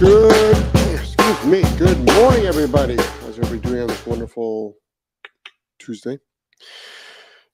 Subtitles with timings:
[0.00, 0.56] Good,
[0.98, 1.62] excuse me.
[1.76, 2.96] Good morning, everybody.
[2.96, 4.78] How's everybody doing on this wonderful
[5.78, 6.18] Tuesday?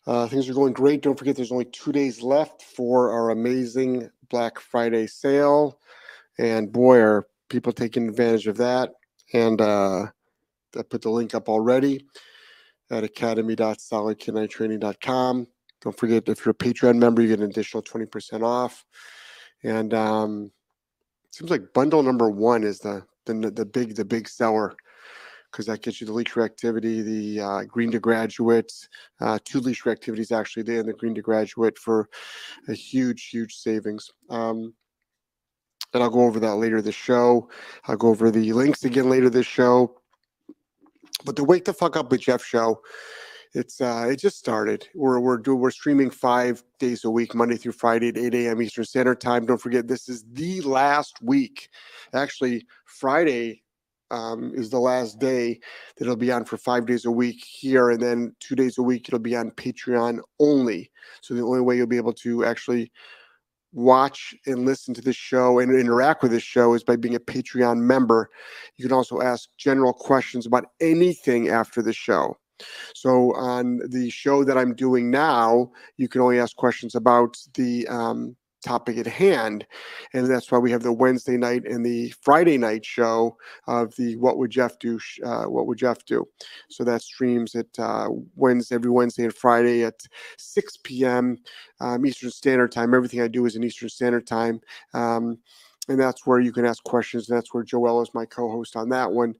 [0.06, 1.02] Uh, things are going great.
[1.02, 5.80] Don't forget, there's only two days left for our amazing Black Friday sale,
[6.38, 8.92] and boy, are people taking advantage of that.
[9.32, 10.06] And uh,
[10.78, 12.06] I put the link up already
[12.92, 15.46] at academy.solidk9training.com.
[15.80, 18.84] Don't forget, if you're a Patreon member, you get an additional 20% off.
[19.64, 20.52] And um,
[21.36, 24.74] seems like bundle number one is the the, the big the big seller
[25.50, 28.72] because that gets you the leash reactivity, the uh, green to graduate,
[29.20, 32.08] uh, two leash reactivities actually there, and the green to graduate for
[32.68, 34.10] a huge huge savings.
[34.30, 34.74] Um,
[35.92, 37.48] and I'll go over that later this show.
[37.86, 40.00] I'll go over the links again later this show.
[41.24, 42.80] But the Wake the Fuck Up with Jeff show
[43.56, 44.86] it's uh, it just started.
[44.94, 48.60] We're we're doing we're streaming five days a week, Monday through Friday at 8 a.m.
[48.60, 49.46] Eastern Standard Time.
[49.46, 51.70] Don't forget, this is the last week.
[52.12, 53.62] Actually, Friday
[54.10, 55.58] um, is the last day
[55.96, 58.82] that it'll be on for five days a week here, and then two days a
[58.82, 60.90] week it'll be on Patreon only.
[61.22, 62.92] So the only way you'll be able to actually
[63.72, 67.20] watch and listen to this show and interact with this show is by being a
[67.20, 68.28] Patreon member.
[68.76, 72.36] You can also ask general questions about anything after the show.
[72.94, 77.86] So on the show that I'm doing now, you can only ask questions about the
[77.88, 79.64] um, topic at hand,
[80.12, 83.36] and that's why we have the Wednesday night and the Friday night show
[83.68, 84.98] of the What Would Jeff Do?
[85.24, 86.26] Uh, what Would Jeff Do?
[86.68, 90.00] So that streams at uh, Wednesday, every Wednesday and Friday at
[90.38, 91.38] 6 p.m.
[91.80, 92.94] Um, Eastern Standard Time.
[92.94, 94.60] Everything I do is in Eastern Standard Time.
[94.94, 95.38] Um,
[95.88, 97.26] and that's where you can ask questions.
[97.26, 99.34] That's where Joel is my co-host on that one.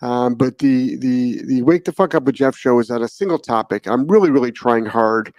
[0.00, 3.08] Um, but the the the Wake the Fuck Up with Jeff show is on a
[3.08, 3.86] single topic.
[3.86, 5.32] I'm really really trying hard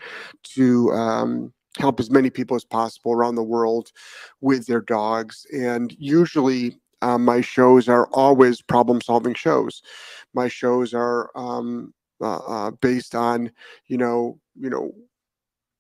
[0.56, 3.92] to um, help as many people as possible around the world
[4.42, 6.78] with their dogs, and usually.
[7.02, 9.82] Um, my shows are always problem solving shows.
[10.34, 13.52] My shows are um, uh, uh, based on,
[13.88, 14.92] you know, you know,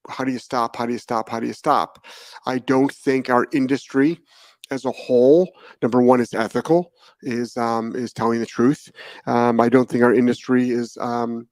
[0.07, 0.77] how do you stop?
[0.77, 1.27] How do you stop?
[1.27, 2.05] How do you stop?
[2.45, 4.21] I don't think our industry
[4.71, 6.91] as a whole, number one is ethical,
[7.21, 8.91] is um, is telling the truth.
[9.25, 11.47] Um, I don't think our industry is um,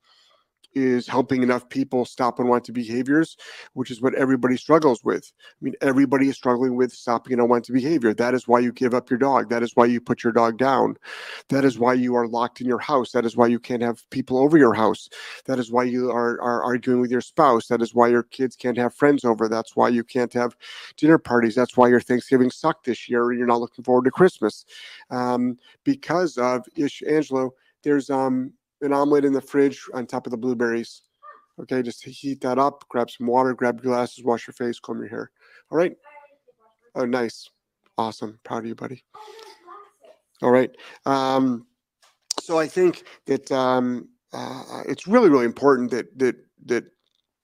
[0.78, 3.36] is helping enough people stop unwanted behaviors,
[3.74, 5.32] which is what everybody struggles with.
[5.44, 8.14] I mean, everybody is struggling with stopping an unwanted behavior.
[8.14, 9.50] That is why you give up your dog.
[9.50, 10.96] That is why you put your dog down.
[11.50, 13.12] That is why you are locked in your house.
[13.12, 15.10] That is why you can't have people over your house.
[15.46, 17.68] That is why you are, are arguing with your spouse.
[17.68, 19.50] That is why your kids can't have friends over.
[19.50, 20.56] That's why you can't have
[20.96, 21.56] dinner parties.
[21.56, 23.30] That's why your Thanksgiving sucked this year.
[23.30, 24.66] And you're not looking forward to Christmas
[25.10, 27.52] um, because of Ish Angelo.
[27.84, 31.04] There's um an omelet in the fridge on top of the blueberries.
[31.60, 35.00] Okay, just heat that up, grab some water, grab your glasses, wash your face, comb
[35.00, 35.32] your hair.
[35.72, 35.96] All right.
[36.94, 37.50] Oh, nice.
[37.98, 38.40] Awesome.
[38.44, 39.04] Proud of you, buddy.
[40.42, 40.70] All right.
[41.06, 41.66] Um,
[42.40, 46.36] so I think that um, uh, it's really, really important that that
[46.66, 46.86] that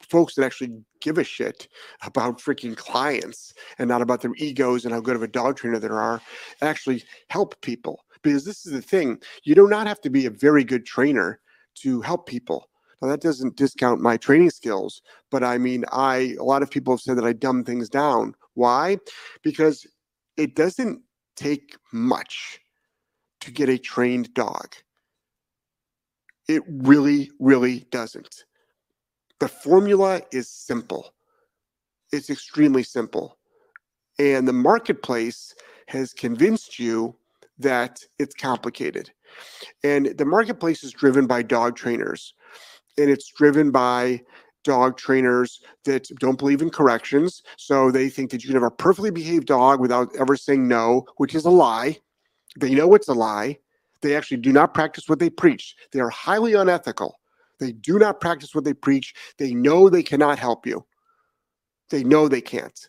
[0.02, 1.68] folks that actually give a shit
[2.04, 5.80] about freaking clients and not about their egos and how good of a dog trainer
[5.80, 6.22] there are
[6.62, 10.32] actually help people because this is the thing you do not have to be a
[10.32, 11.40] very good trainer
[11.76, 12.70] to help people.
[13.02, 16.94] Now that doesn't discount my training skills but i mean i a lot of people
[16.94, 18.34] have said that i dumb things down.
[18.54, 18.98] Why?
[19.44, 19.86] Because
[20.38, 21.02] it doesn't
[21.36, 22.60] take much
[23.42, 24.76] to get a trained dog.
[26.48, 28.46] It really really doesn't.
[29.40, 31.14] The formula is simple.
[32.14, 33.38] It's extremely simple.
[34.20, 35.54] And the marketplace
[35.88, 37.18] has convinced you
[37.64, 39.12] that it's complicated.
[39.84, 42.34] And the marketplace is driven by dog trainers,
[42.98, 44.22] and it's driven by
[44.64, 47.42] dog trainers that don't believe in corrections.
[47.58, 51.06] So they think that you can have a perfectly behaved dog without ever saying no,
[51.18, 51.98] which is a lie.
[52.60, 53.58] They know it's a lie.
[54.02, 55.76] They actually do not practice what they preach.
[55.92, 57.20] They are highly unethical.
[57.60, 59.14] They do not practice what they preach.
[59.38, 60.86] They know they cannot help you.
[61.90, 62.80] They know they can't.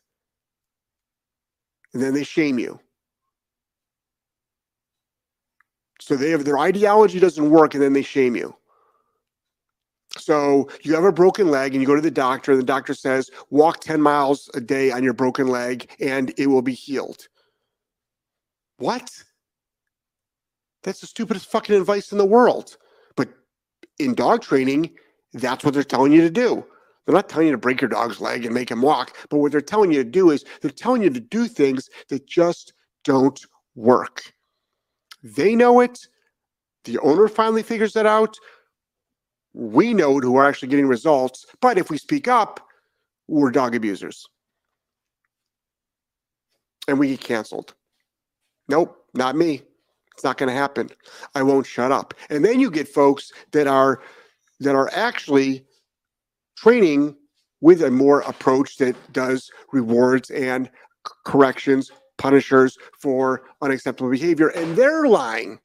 [1.93, 2.81] And then they shame you.
[6.05, 8.55] So they have their ideology doesn't work and then they shame you.
[10.19, 12.93] So you have a broken leg and you go to the doctor, and the doctor
[12.93, 17.27] says, walk 10 miles a day on your broken leg and it will be healed.
[18.77, 19.11] What?
[20.83, 22.77] That's the stupidest fucking advice in the world.
[23.17, 23.31] But
[23.99, 24.91] in dog training,
[25.33, 26.67] that's what they're telling you to do.
[27.07, 29.53] They're not telling you to break your dog's leg and make him walk, but what
[29.53, 32.75] they're telling you to do is they're telling you to do things that just
[33.05, 33.41] don't
[33.75, 34.35] work.
[35.25, 35.99] They know it.
[36.85, 38.37] The owner finally figures that out.
[39.55, 41.47] We know it who are actually getting results.
[41.63, 42.61] But if we speak up,
[43.27, 44.27] we're dog abusers.
[46.87, 47.75] And we get canceled.
[48.69, 48.99] Nope.
[49.15, 49.63] Not me.
[50.15, 50.91] It's not going to happen.
[51.35, 52.15] I won't shut up.
[52.29, 54.03] And then you get folks that are
[54.61, 55.65] that are actually
[56.57, 57.17] training
[57.61, 60.71] with a more approach that does rewards and
[61.25, 65.59] corrections, punishers for unacceptable behavior, and they're lying.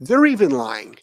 [0.00, 0.96] They're even lying.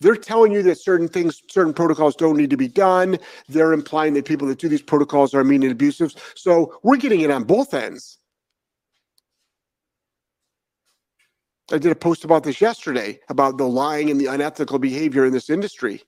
[0.00, 3.18] They're telling you that certain things, certain protocols don't need to be done.
[3.48, 6.12] They're implying that people that do these protocols are mean and abusive.
[6.34, 8.18] So we're getting it on both ends.
[11.72, 15.32] I did a post about this yesterday about the lying and the unethical behavior in
[15.32, 16.02] this industry.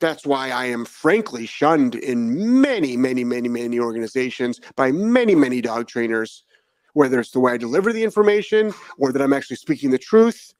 [0.00, 5.60] That's why I am frankly shunned in many, many, many, many organizations by many, many
[5.60, 6.44] dog trainers,
[6.92, 10.54] whether it's the way I deliver the information or that I'm actually speaking the truth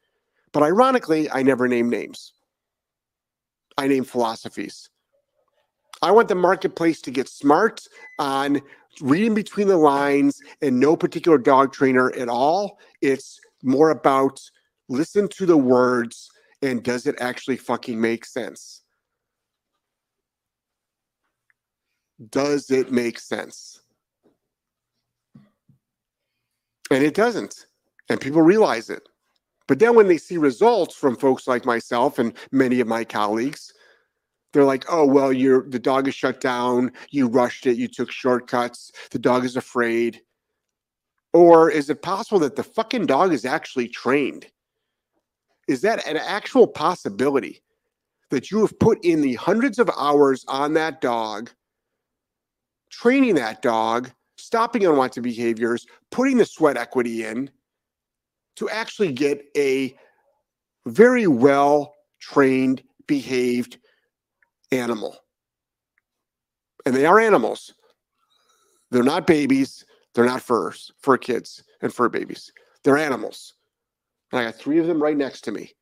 [0.52, 2.32] but ironically, I never name names.
[3.76, 4.88] I name philosophies.
[6.00, 7.82] I want the marketplace to get smart
[8.18, 8.60] on
[9.00, 12.78] reading between the lines and no particular dog trainer at all.
[13.02, 14.40] It's more about
[14.88, 16.30] listen to the words
[16.62, 18.82] and does it actually fucking make sense?
[22.30, 23.80] Does it make sense?
[26.90, 27.66] And it doesn't.
[28.08, 29.08] And people realize it.
[29.66, 33.72] But then when they see results from folks like myself and many of my colleagues,
[34.52, 38.10] they're like, oh, well, you're the dog is shut down, you rushed it, you took
[38.10, 40.22] shortcuts, the dog is afraid.
[41.34, 44.46] Or is it possible that the fucking dog is actually trained?
[45.68, 47.60] Is that an actual possibility
[48.30, 51.50] that you have put in the hundreds of hours on that dog,
[52.90, 57.50] training that dog, stopping unwanted behaviors, putting the sweat equity in?
[58.58, 59.96] to actually get a
[60.84, 63.78] very well trained, behaved
[64.72, 65.16] animal.
[66.84, 67.72] And they are animals.
[68.90, 69.84] They're not babies.
[70.12, 72.50] They're not furs, fur kids and fur babies.
[72.82, 73.54] They're animals.
[74.32, 75.74] And I got three of them right next to me.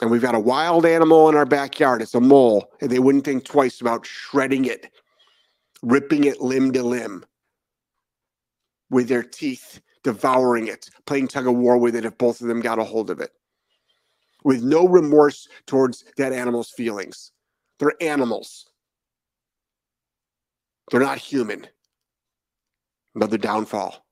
[0.00, 2.00] And we've got a wild animal in our backyard.
[2.00, 2.72] It's a mole.
[2.80, 4.90] And they wouldn't think twice about shredding it,
[5.82, 7.24] ripping it limb to limb
[8.90, 12.60] with their teeth devouring it, playing tug of war with it if both of them
[12.60, 13.32] got a hold of it,
[14.44, 17.32] with no remorse towards that animal's feelings.
[17.78, 18.66] They're animals,
[20.90, 21.66] they're not human.
[23.14, 24.06] Another downfall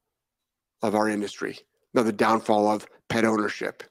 [0.82, 1.58] of our industry,
[1.94, 3.84] another downfall of pet ownership,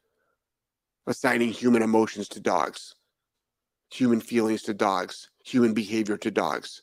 [1.07, 2.95] assigning human emotions to dogs,
[3.91, 6.81] human feelings to dogs, human behavior to dogs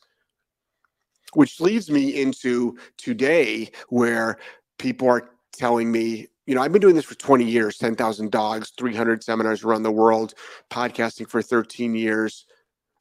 [1.35, 4.37] which leads me into today where
[4.79, 8.71] people are telling me, you know, I've been doing this for 20 years 10,000 dogs,
[8.77, 10.33] 300 seminars around the world,
[10.69, 12.45] podcasting for 13 years.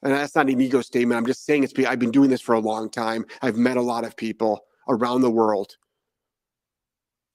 [0.03, 1.17] And that's not an ego statement.
[1.17, 3.25] I'm just saying it's, I've been doing this for a long time.
[3.41, 5.77] I've met a lot of people around the world,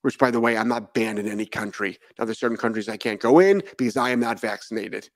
[0.02, 1.98] which, by the way, I'm not banned in any country.
[2.18, 5.08] Now, there's certain countries I can't go in because I am not vaccinated,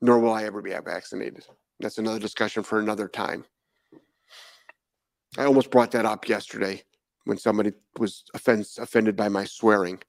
[0.00, 1.46] nor will I ever be vaccinated.
[1.80, 3.44] That's another discussion for another time.
[5.36, 6.82] I almost brought that up yesterday
[7.24, 10.00] when somebody was offense, offended by my swearing.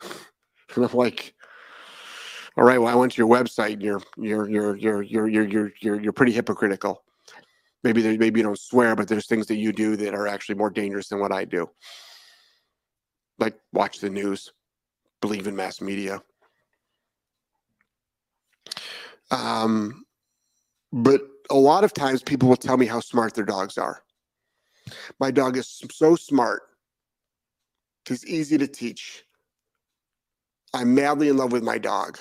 [0.02, 1.34] and I'm like,
[2.58, 5.46] all right, well, I went to your website and you're you're you're you're you're you're
[5.46, 7.02] you're you're, you're pretty hypocritical.
[7.86, 10.56] Maybe there, maybe you don't swear, but there's things that you do that are actually
[10.56, 11.70] more dangerous than what I do.
[13.38, 14.52] Like watch the news,
[15.20, 16.20] believe in mass media.
[19.30, 20.04] Um,
[20.92, 24.02] but a lot of times people will tell me how smart their dogs are.
[25.20, 26.62] My dog is so smart.
[28.08, 29.22] He's easy to teach.
[30.74, 32.18] I'm madly in love with my dog.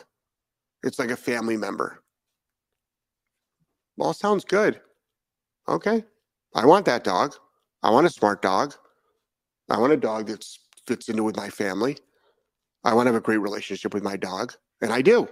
[0.84, 2.04] It's like a family member.
[3.98, 4.80] Well, sounds good.
[5.68, 6.04] Okay.
[6.54, 7.36] I want that dog.
[7.84, 8.74] I want a smart dog.
[9.70, 10.46] I want a dog that
[10.88, 11.98] fits into with my family.
[12.84, 14.54] I want to have a great relationship with my dog.
[14.82, 15.28] And I do.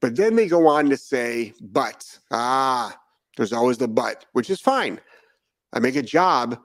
[0.00, 2.96] But then they go on to say, but, ah,
[3.36, 5.00] there's always the but, which is fine.
[5.72, 6.58] I make a job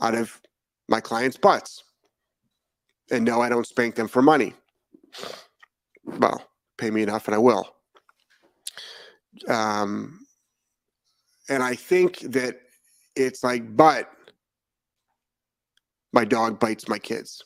[0.00, 0.40] out of
[0.88, 1.84] my clients' butts.
[3.10, 4.54] And no, I don't spank them for money.
[6.04, 6.44] Well,
[6.78, 7.74] pay me enough and I will.
[9.48, 10.21] Um,
[11.48, 12.60] and I think that
[13.16, 14.08] it's like, but
[16.12, 17.42] my dog bites my kids.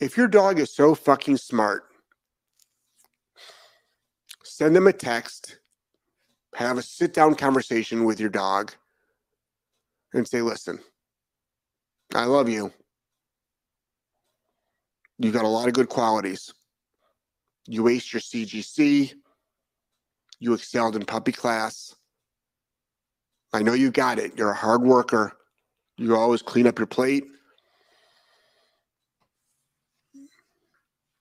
[0.00, 1.84] If your dog is so fucking smart,
[4.44, 5.58] send them a text,
[6.54, 8.72] have a sit down conversation with your dog,
[10.12, 10.78] and say, listen,
[12.14, 12.72] I love you.
[15.18, 16.52] You got a lot of good qualities.
[17.66, 19.14] You ace your CGC.
[20.42, 21.94] You excelled in puppy class.
[23.52, 24.36] I know you got it.
[24.36, 25.34] You're a hard worker.
[25.98, 27.22] You always clean up your plate.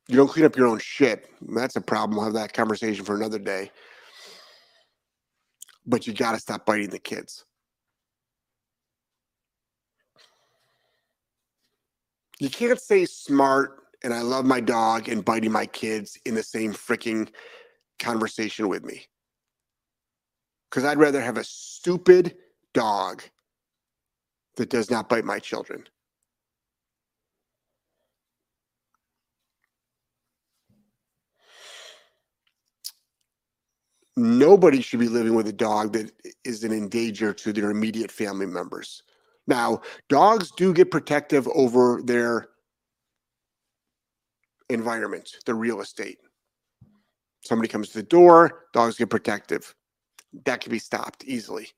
[0.08, 1.30] You don't clean up your own shit.
[1.40, 2.18] That's a problem.
[2.18, 3.70] We'll have that conversation for another day.
[5.86, 7.46] But you got to stop biting the kids.
[12.40, 16.42] You can't say smart and I love my dog and biting my kids in the
[16.42, 17.30] same freaking
[18.00, 19.06] conversation with me.
[20.72, 22.38] Because I'd rather have a stupid
[22.74, 23.24] dog
[24.56, 25.86] that does not bite my children.
[34.16, 36.12] Nobody should be living with a dog that
[36.46, 39.04] is an endanger to their immediate family members.
[39.48, 42.50] Now, dogs do get protective over their
[44.70, 46.20] environment, the real estate.
[47.44, 49.74] Somebody comes to the door, dogs get protective.
[50.46, 51.70] That can be stopped easily.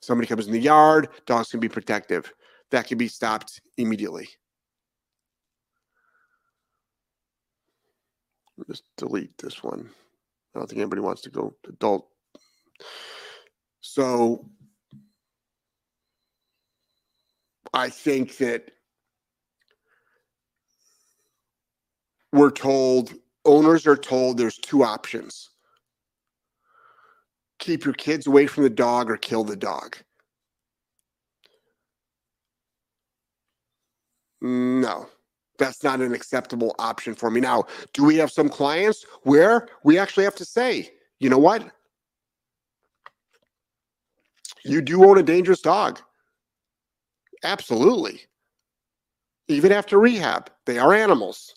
[0.00, 2.32] Somebody comes in the yard, dogs can be protective.
[2.70, 4.28] That can be stopped immediately.
[8.68, 9.90] Just delete this one.
[10.54, 12.08] I don't think anybody wants to go adult.
[13.80, 14.48] So
[17.72, 18.70] I think that
[22.32, 25.51] we're told, owners are told there's two options
[27.62, 29.96] keep your kids away from the dog or kill the dog.
[34.40, 35.08] No,
[35.58, 37.40] that's not an acceptable option for me.
[37.40, 40.90] Now, do we have some clients where we actually have to say,
[41.20, 41.70] you know what?
[44.64, 46.00] You do own a dangerous dog.
[47.44, 48.22] Absolutely.
[49.46, 51.54] Even after rehab, they are animals.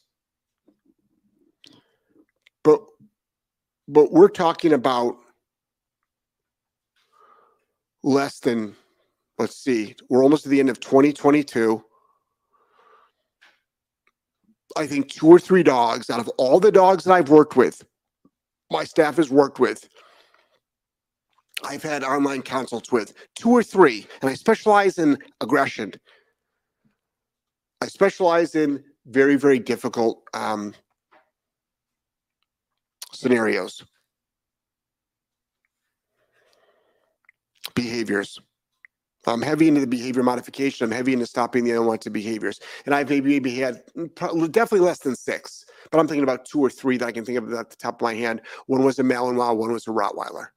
[2.63, 2.81] But
[3.87, 5.17] but we're talking about
[8.05, 8.75] less than
[9.37, 11.83] let's see, we're almost at the end of 2022.
[14.77, 17.83] I think two or three dogs out of all the dogs that I've worked with,
[18.71, 19.89] my staff has worked with,
[21.63, 25.93] I've had online consults with two or three, and I specialize in aggression.
[27.81, 30.73] I specialize in very, very difficult um,
[33.13, 33.83] scenarios,
[37.75, 38.39] behaviors.
[39.27, 40.85] I'm heavy into the behavior modification.
[40.85, 42.59] I'm heavy into stopping the unwanted behaviors.
[42.85, 43.81] And I've maybe, maybe had
[44.15, 47.39] definitely less than six, but I'm thinking about two or three that I can think
[47.39, 48.41] of at the top of my hand.
[48.67, 50.47] One was a Malinois, one was a Rottweiler.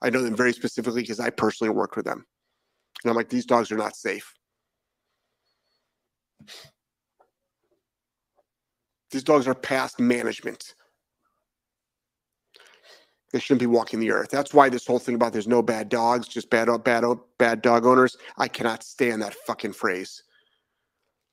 [0.00, 2.24] I know them very specifically because I personally worked with them.
[3.04, 4.32] And I'm like, these dogs are not safe.
[9.10, 10.74] These dogs are past management.
[13.32, 14.30] They shouldn't be walking the earth.
[14.30, 17.04] That's why this whole thing about there's no bad dogs, just bad bad
[17.36, 18.16] bad dog owners.
[18.38, 20.22] I cannot stand that fucking phrase.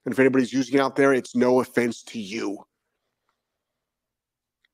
[0.05, 2.59] And if anybody's using it out there, it's no offense to you.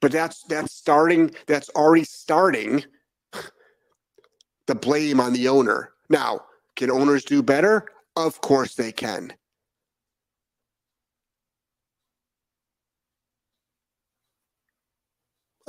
[0.02, 1.32] But that's that's starting.
[1.46, 2.84] That's already starting
[4.66, 5.92] the blame on the owner.
[6.10, 6.42] Now,
[6.76, 7.86] can owners do better?
[8.16, 9.34] Of course they can.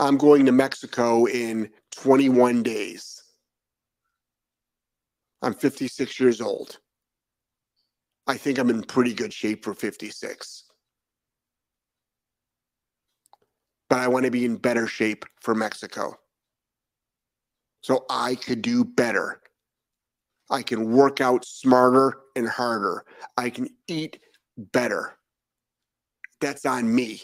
[0.03, 3.23] I'm going to Mexico in 21 days.
[5.43, 6.79] I'm 56 years old.
[8.27, 10.65] I think I'm in pretty good shape for 56.
[13.89, 16.17] But I want to be in better shape for Mexico.
[17.83, 19.41] So I could do better.
[20.51, 23.05] I can work out smarter and harder.
[23.37, 24.19] I can eat
[24.57, 25.17] better.
[26.41, 27.23] That's on me.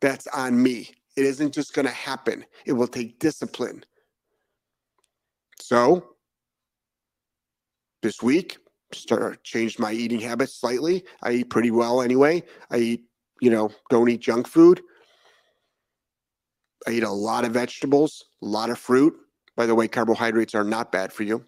[0.00, 0.90] That's on me.
[1.16, 3.84] It isn't just going to happen, it will take discipline.
[5.60, 6.14] So,
[8.02, 8.58] this week,
[8.92, 11.04] start uh, changed my eating habits slightly.
[11.22, 12.42] I eat pretty well anyway.
[12.70, 13.04] I eat,
[13.40, 14.80] you know, don't eat junk food.
[16.86, 19.14] I eat a lot of vegetables, a lot of fruit.
[19.56, 21.44] By the way, carbohydrates are not bad for you.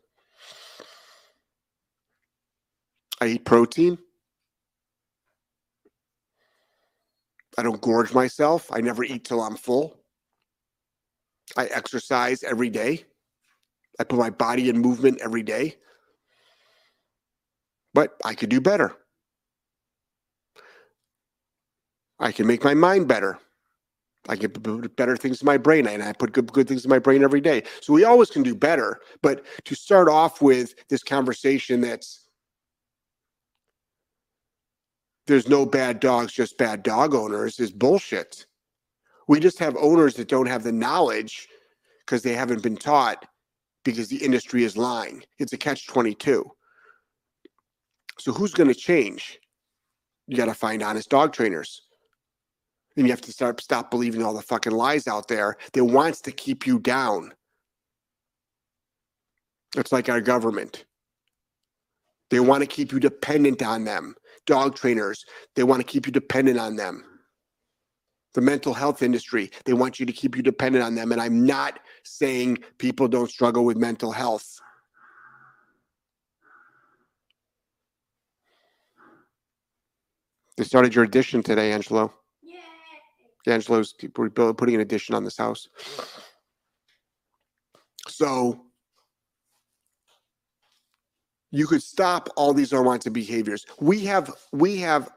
[3.20, 3.98] I eat protein.
[7.56, 8.70] I don't gorge myself.
[8.72, 9.96] I never eat till I'm full.
[11.56, 13.04] I exercise every day.
[13.98, 15.76] I put my body in movement every day.
[17.94, 18.94] But I could do better.
[22.18, 23.38] I can make my mind better.
[24.28, 24.60] I get
[24.96, 27.40] better things in my brain, and I put good good things in my brain every
[27.40, 27.62] day.
[27.80, 29.00] So we always can do better.
[29.22, 32.25] But to start off with this conversation that's
[35.26, 38.46] there's no bad dogs, just bad dog owners is bullshit.
[39.28, 41.48] We just have owners that don't have the knowledge
[42.04, 43.26] because they haven't been taught
[43.84, 45.22] because the industry is lying.
[45.38, 46.48] It's a catch 22.
[48.18, 49.40] So who's going to change?
[50.26, 51.82] You got to find honest dog trainers.
[52.96, 56.20] And you have to start stop believing all the fucking lies out there that wants
[56.22, 57.32] to keep you down.
[59.76, 60.84] It's like our government.
[62.30, 64.14] They want to keep you dependent on them.
[64.46, 65.24] Dog trainers,
[65.54, 67.04] they want to keep you dependent on them.
[68.34, 71.10] The mental health industry, they want you to keep you dependent on them.
[71.10, 74.60] And I'm not saying people don't struggle with mental health.
[80.58, 82.12] They started your addition today, Angelo.
[82.42, 83.54] Yeah.
[83.54, 85.68] Angelo's putting an addition on this house.
[88.08, 88.65] So
[91.50, 93.66] you could stop all these unwanted behaviors.
[93.80, 95.10] We have we have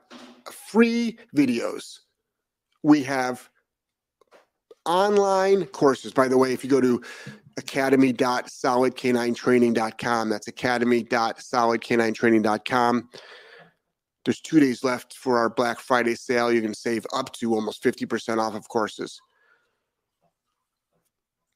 [0.52, 2.00] free videos.
[2.84, 3.50] We have
[4.86, 6.14] online courses.
[6.14, 7.02] By the way, if you go to
[7.58, 13.10] academy.solidk9training.com, that's academy.solidk9training.com.
[14.26, 16.52] There's two days left for our Black Friday sale.
[16.52, 19.22] You can save up to almost 50% off of courses.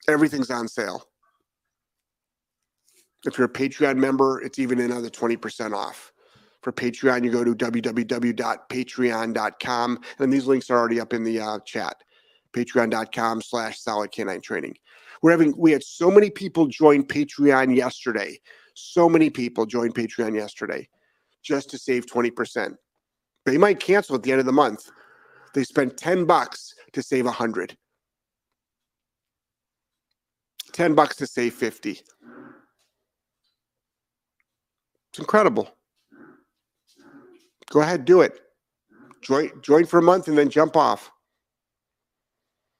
[0.07, 1.05] Everything's on sale.
[3.25, 6.13] If you're a Patreon member, it's even another 20% off.
[6.61, 11.57] For Patreon, you go to www.patreon.com, and these links are already up in the uh,
[11.65, 11.95] chat.
[12.53, 14.75] Patreon.com slash solid canine training.
[15.21, 18.39] We're having we had so many people join Patreon yesterday.
[18.75, 20.87] So many people joined Patreon yesterday
[21.43, 22.75] just to save 20%.
[23.45, 24.89] They might cancel at the end of the month.
[25.53, 27.77] They spent 10 bucks to save 100.
[30.71, 32.01] 10 bucks to save 50.
[35.13, 35.69] It's incredible.
[37.69, 38.39] Go ahead, do it.
[39.21, 41.11] Join join for a month and then jump off.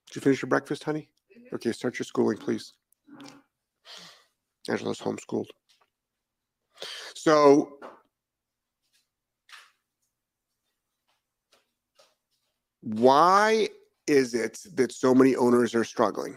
[0.08, 1.10] Did you finish your breakfast, honey?
[1.32, 1.56] Mm-hmm.
[1.56, 2.74] Okay, start your schooling, please.
[4.68, 5.46] Angela's homeschooled.
[7.14, 7.78] So
[12.82, 13.70] why
[14.08, 16.36] is it that so many owners are struggling?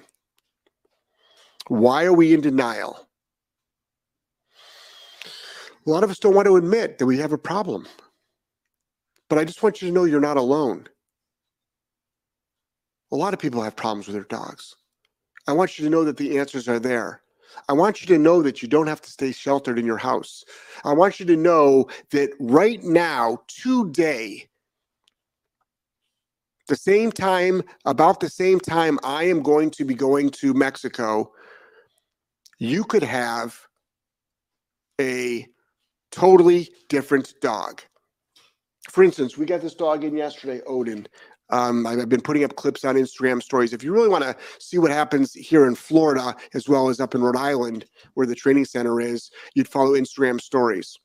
[1.68, 3.08] Why are we in denial?
[5.86, 7.86] A lot of us don't want to admit that we have a problem.
[9.28, 10.86] But I just want you to know you're not alone.
[13.12, 14.74] A lot of people have problems with their dogs.
[15.46, 17.22] I want you to know that the answers are there.
[17.68, 20.44] I want you to know that you don't have to stay sheltered in your house.
[20.84, 24.48] I want you to know that right now, today,
[26.66, 31.32] the same time, about the same time I am going to be going to Mexico,
[32.58, 33.60] you could have
[35.00, 35.46] a
[36.16, 37.82] totally different dog.
[38.90, 41.06] For instance, we got this dog in yesterday, Odin.
[41.50, 43.72] Um, I've been putting up clips on Instagram stories.
[43.72, 47.14] If you really want to see what happens here in Florida, as well as up
[47.14, 50.98] in Rhode Island, where the training center is, you'd follow Instagram stories.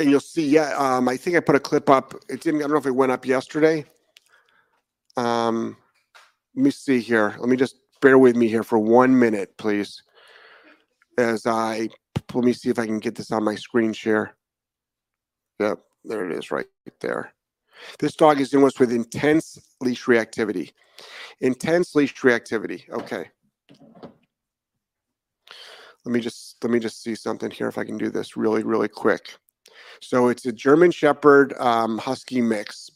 [0.00, 2.14] And you'll see, yeah, um, I think I put a clip up.
[2.28, 3.84] It didn't, I don't know if it went up yesterday.
[5.16, 5.76] Um,
[6.54, 7.36] let me see here.
[7.38, 10.02] Let me just bear with me here for one minute, please
[11.18, 11.88] as I
[12.32, 14.36] let me see if I can get this on my screen share.
[15.58, 16.66] Yep, there it is right
[17.00, 17.34] there.
[17.98, 20.72] This dog is doing with intense leash reactivity.
[21.40, 22.88] Intense leash reactivity.
[22.90, 23.28] Okay.
[26.04, 28.62] Let me just let me just see something here if I can do this really
[28.62, 29.36] really quick.
[30.00, 32.90] So it's a German Shepherd um, Husky mix.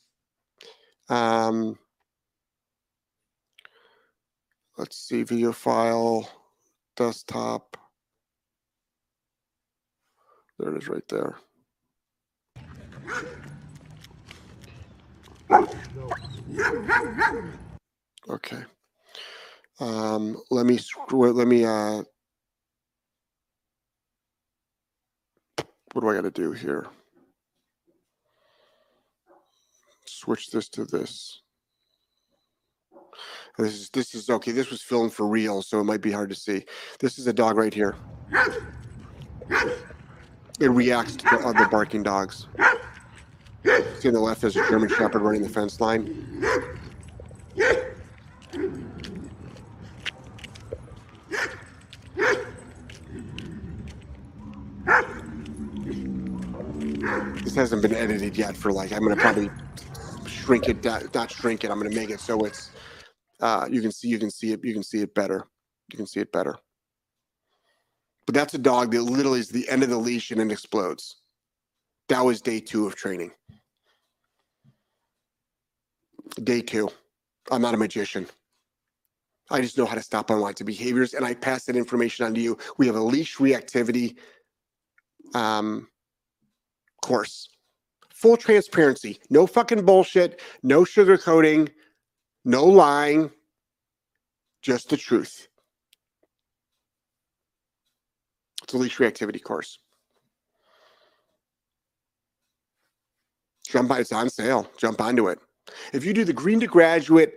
[1.09, 1.79] Um,
[4.79, 6.29] let's see video file
[6.97, 7.77] desktop
[10.63, 11.37] there it is right there.
[18.29, 18.63] Okay.
[19.81, 20.79] Um, let me
[21.11, 22.03] let me uh
[25.93, 26.87] what do I got to do here?
[30.07, 31.41] Switch this to this.
[33.59, 34.53] This is this is okay.
[34.53, 36.65] This was filmed for real, so it might be hard to see.
[37.01, 37.97] This is a dog right here
[40.61, 42.47] it reacts to the other barking dogs.
[43.99, 46.51] See on the left, there's a German Shepherd running the fence line.
[57.45, 59.51] This hasn't been edited yet for like, I'm going to probably
[60.27, 61.71] shrink it, not shrink it.
[61.71, 62.71] I'm going to make it so it's,
[63.41, 65.47] uh, you can see, you can see it, you can see it better.
[65.93, 66.57] You can see it better.
[68.27, 71.17] But that's a dog that literally is the end of the leash and it explodes.
[72.09, 73.33] That was day two of training.
[76.43, 76.91] Day two.
[77.51, 78.27] I'm not a magician.
[79.51, 82.41] I just know how to stop unwanted behaviors and I pass that information on to
[82.41, 82.59] you.
[82.79, 84.17] We have a leash reactivity
[85.35, 85.89] um,
[87.03, 87.49] course.
[88.15, 91.71] Full transparency, no fucking bullshit, no sugarcoating,
[92.45, 93.31] no lying,
[94.63, 95.49] just the truth.
[98.73, 99.79] A leash reactivity course.
[103.69, 104.69] Jump on, it's on sale.
[104.77, 105.39] Jump onto it.
[105.93, 107.35] If you do the green to graduate,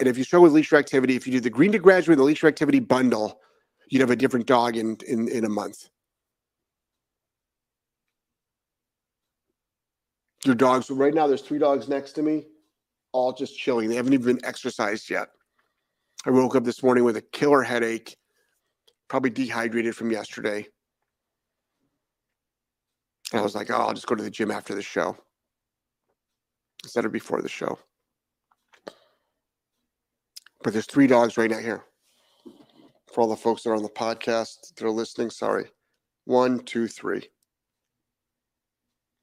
[0.00, 2.20] and if you struggle with leash reactivity, if you do the green to graduate and
[2.20, 3.40] the leash reactivity bundle,
[3.88, 5.88] you'd have a different dog in in, in a month.
[10.44, 12.46] Your dogs, right now, there's three dogs next to me,
[13.12, 13.88] all just chilling.
[13.88, 15.28] They haven't even been exercised yet.
[16.24, 18.16] I woke up this morning with a killer headache,
[19.08, 20.66] probably dehydrated from yesterday.
[23.32, 25.16] And I was like, oh, I'll just go to the gym after the show
[26.84, 27.78] instead of before the show.
[30.62, 31.84] But there's three dogs right now here.
[33.12, 35.66] For all the folks that are on the podcast that are listening, sorry.
[36.24, 37.28] One, two, three.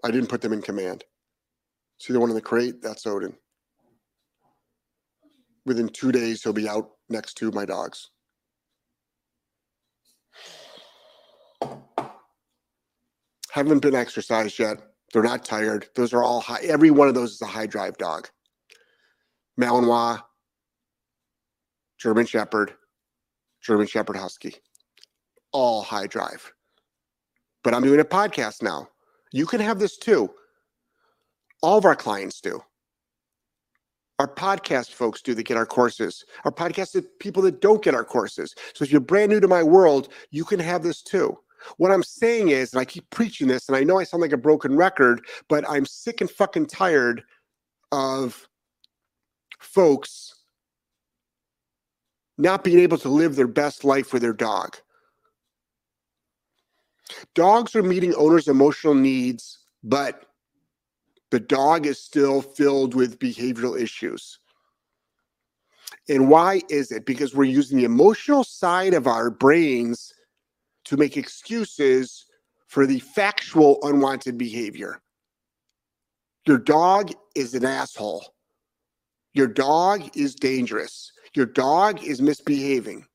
[0.03, 1.03] I didn't put them in command.
[1.99, 2.81] See the one in the crate?
[2.81, 3.35] That's Odin.
[5.65, 8.09] Within two days, he'll be out next to my dogs.
[13.53, 14.77] Haven't been exercised yet.
[15.13, 15.85] They're not tired.
[15.93, 16.61] Those are all high.
[16.63, 18.27] Every one of those is a high drive dog.
[19.61, 20.23] Malinois,
[21.99, 22.73] German Shepherd,
[23.61, 24.55] German Shepherd Husky,
[25.51, 26.51] all high drive.
[27.63, 28.87] But I'm doing a podcast now.
[29.31, 30.31] You can have this too.
[31.61, 32.59] All of our clients do.
[34.17, 36.25] Our podcast folks do that get our courses.
[36.43, 38.55] Our podcast people that don't get our courses.
[38.73, 41.37] So if you're brand new to my world, you can have this too.
[41.77, 44.31] What I'm saying is, and I keep preaching this, and I know I sound like
[44.31, 47.23] a broken record, but I'm sick and fucking tired
[47.91, 48.47] of
[49.59, 50.35] folks
[52.37, 54.75] not being able to live their best life with their dog.
[57.35, 60.25] Dogs are meeting owners' emotional needs, but
[61.31, 64.39] the dog is still filled with behavioral issues.
[66.09, 67.05] And why is it?
[67.05, 70.13] Because we're using the emotional side of our brains
[70.85, 72.25] to make excuses
[72.67, 75.01] for the factual unwanted behavior.
[76.45, 78.33] Your dog is an asshole.
[79.33, 81.11] Your dog is dangerous.
[81.35, 83.05] Your dog is misbehaving.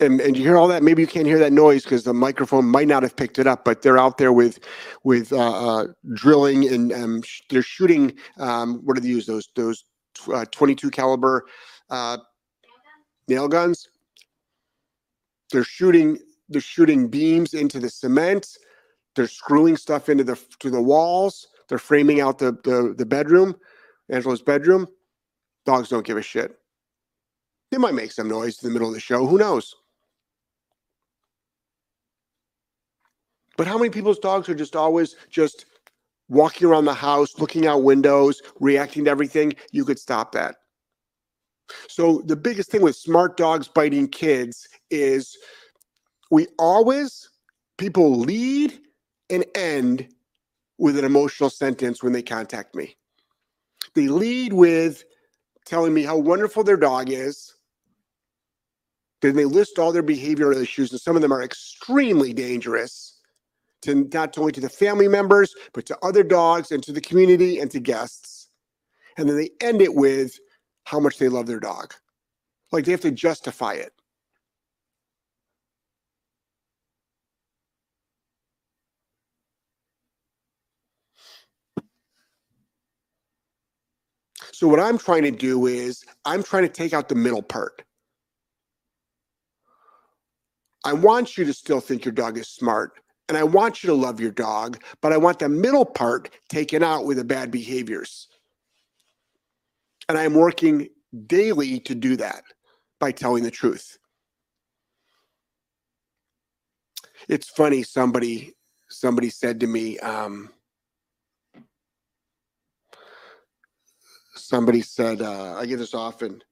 [0.00, 0.82] And, and you hear all that.
[0.82, 3.64] Maybe you can't hear that noise because the microphone might not have picked it up.
[3.64, 4.58] But they're out there with
[5.04, 5.36] with uh,
[5.80, 8.16] uh, drilling and um, sh- they're shooting.
[8.38, 9.26] Um, what do they use?
[9.26, 9.84] Those those
[10.32, 11.44] uh, 22 caliber
[11.88, 12.18] uh,
[13.28, 13.88] nail guns.
[15.50, 18.58] They're shooting they're shooting beams into the cement.
[19.14, 21.48] They're screwing stuff into the to the walls.
[21.68, 23.56] They're framing out the the, the bedroom,
[24.10, 24.88] Angela's bedroom.
[25.64, 26.58] Dogs don't give a shit.
[27.70, 29.26] They might make some noise in the middle of the show.
[29.26, 29.74] Who knows?
[33.56, 35.66] But how many people's dogs are just always just
[36.28, 39.54] walking around the house, looking out windows, reacting to everything?
[39.70, 40.56] You could stop that.
[41.88, 45.36] So the biggest thing with smart dogs biting kids is
[46.30, 47.28] we always
[47.78, 48.78] people lead
[49.30, 50.08] and end
[50.78, 52.96] with an emotional sentence when they contact me.
[53.94, 55.04] They lead with
[55.66, 57.54] telling me how wonderful their dog is.
[59.20, 63.20] Then they list all their behavioral issues, and some of them are extremely dangerous
[63.82, 67.58] to not only to the family members, but to other dogs and to the community
[67.58, 68.48] and to guests.
[69.16, 70.38] And then they end it with
[70.84, 71.94] how much they love their dog.
[72.70, 73.92] Like they have to justify it.
[84.52, 87.82] So what I'm trying to do is I'm trying to take out the middle part.
[90.84, 92.92] I want you to still think your dog is smart
[93.28, 96.82] and I want you to love your dog, but I want the middle part taken
[96.82, 98.28] out with the bad behaviors.
[100.08, 100.88] And I'm working
[101.26, 102.44] daily to do that
[103.00, 103.98] by telling the truth.
[107.28, 108.54] It's funny, somebody
[108.88, 110.50] somebody said to me, um,
[114.34, 116.42] somebody said, uh, I get this often.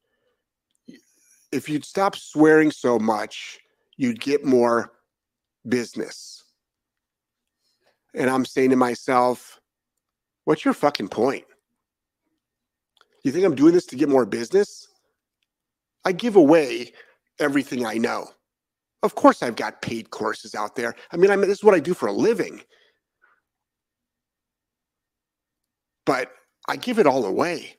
[1.53, 3.59] If you'd stop swearing so much,
[3.97, 4.93] you'd get more
[5.69, 6.45] business.
[8.15, 9.61] And I'm saying to myself,
[10.45, 11.45] what's your fucking point?
[13.23, 14.89] You think I'm doing this to get more business?
[16.05, 16.93] I give away
[17.39, 18.29] everything I know.
[19.03, 20.95] Of course, I've got paid courses out there.
[21.13, 22.61] I mean, I mean, this is what I do for a living.
[26.07, 26.33] But
[26.69, 27.77] I give it all away.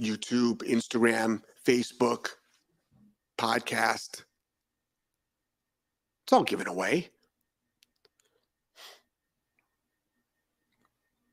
[0.00, 2.30] YouTube, Instagram, Facebook,
[3.38, 4.22] podcast.
[6.24, 7.10] It's all given away.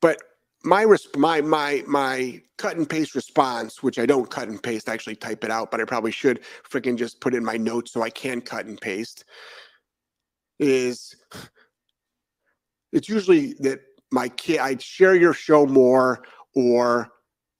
[0.03, 0.21] But
[0.65, 0.85] my
[1.15, 5.15] my my my cut and paste response, which I don't cut and paste, I actually
[5.15, 8.09] type it out, but I probably should freaking just put in my notes so I
[8.09, 9.23] can cut and paste.
[10.59, 11.15] Is
[12.91, 13.79] it's usually that
[14.11, 17.09] my kid I'd share your show more, or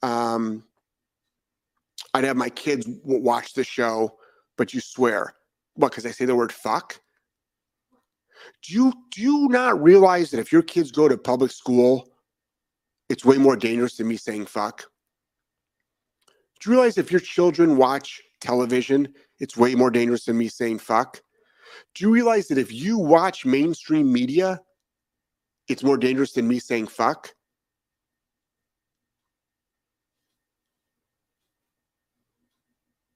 [0.01, 0.65] um,
[2.13, 4.17] I'd have my kids watch the show,
[4.57, 5.33] but you swear.
[5.75, 5.91] What?
[5.91, 6.99] Because I say the word fuck.
[8.67, 12.09] Do you do you not realize that if your kids go to public school,
[13.09, 14.85] it's way more dangerous than me saying fuck?
[16.59, 20.79] Do you realize if your children watch television, it's way more dangerous than me saying
[20.79, 21.21] fuck?
[21.95, 24.59] Do you realize that if you watch mainstream media,
[25.67, 27.33] it's more dangerous than me saying fuck?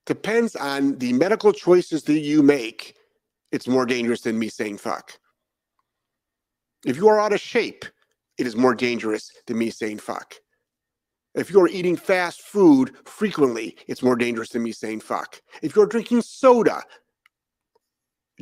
[0.05, 2.95] Depends on the medical choices that you make,
[3.51, 5.19] it's more dangerous than me saying fuck.
[6.85, 7.85] If you are out of shape,
[8.37, 10.35] it is more dangerous than me saying fuck.
[11.35, 15.41] If you're eating fast food frequently, it's more dangerous than me saying fuck.
[15.61, 16.81] If you're drinking soda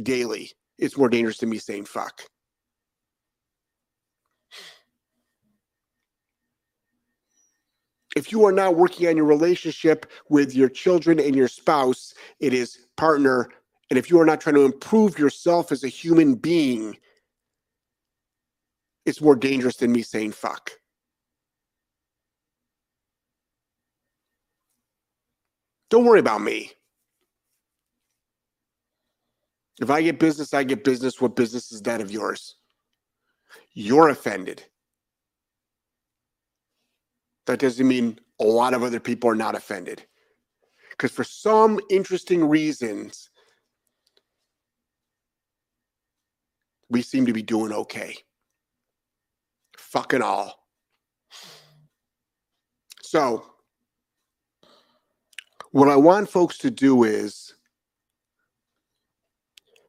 [0.01, 2.21] daily, it's more dangerous than me saying fuck.
[8.15, 12.53] If you are not working on your relationship with your children and your spouse, it
[12.53, 13.49] is partner.
[13.89, 16.97] And if you are not trying to improve yourself as a human being,
[19.05, 20.71] it's more dangerous than me saying fuck.
[25.89, 26.71] Don't worry about me.
[29.81, 31.21] If I get business, I get business.
[31.21, 32.55] What business is that of yours?
[33.73, 34.63] You're offended.
[37.45, 40.03] That doesn't mean a lot of other people are not offended.
[40.91, 43.29] Because for some interesting reasons,
[46.89, 48.15] we seem to be doing okay.
[49.95, 50.60] Fucking all.
[53.01, 53.45] So,
[55.71, 57.53] what I want folks to do is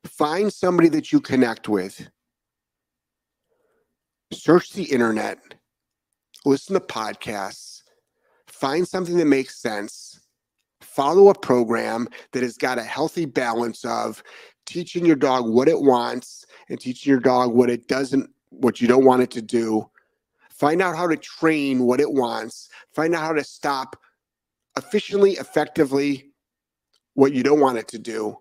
[0.04, 2.08] find somebody that you connect with,
[4.32, 5.38] search the internet,
[6.44, 7.82] listen to podcasts,
[8.46, 10.20] find something that makes sense,
[10.82, 14.22] follow a program that has got a healthy balance of
[14.66, 18.86] teaching your dog what it wants and teaching your dog what it doesn't, what you
[18.86, 19.90] don't want it to do.
[20.58, 22.68] Find out how to train what it wants.
[22.94, 23.96] Find out how to stop
[24.76, 26.32] efficiently, effectively
[27.14, 28.38] what you don't want it to do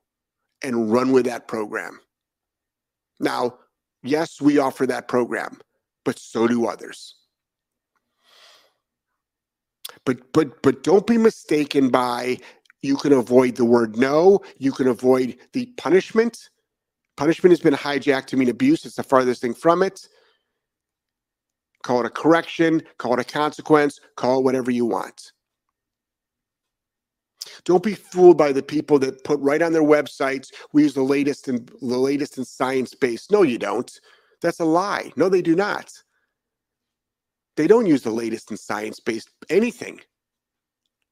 [0.62, 2.00] and run with that program.
[3.20, 3.58] Now,
[4.04, 5.60] yes, we offer that program,
[6.04, 7.16] but so do others.
[10.06, 12.38] But but but don't be mistaken by
[12.82, 16.50] you can avoid the word no, you can avoid the punishment.
[17.18, 18.86] Punishment has been hijacked to mean abuse.
[18.86, 20.08] It's the farthest thing from it.
[21.86, 25.34] Call it a correction, call it a consequence, call it whatever you want.
[27.64, 31.04] Don't be fooled by the people that put right on their websites, we use the
[31.04, 33.32] latest and the latest in science based.
[33.32, 34.00] No, you don't.
[34.42, 35.12] That's a lie.
[35.16, 35.92] No, they do not.
[37.56, 40.00] They don't use the latest in science based anything.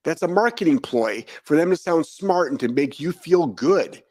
[0.04, 4.02] That's a marketing ploy for them to sound smart and to make you feel good.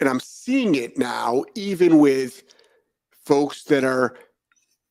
[0.00, 2.42] And I'm seeing it now, even with
[3.24, 4.16] folks that are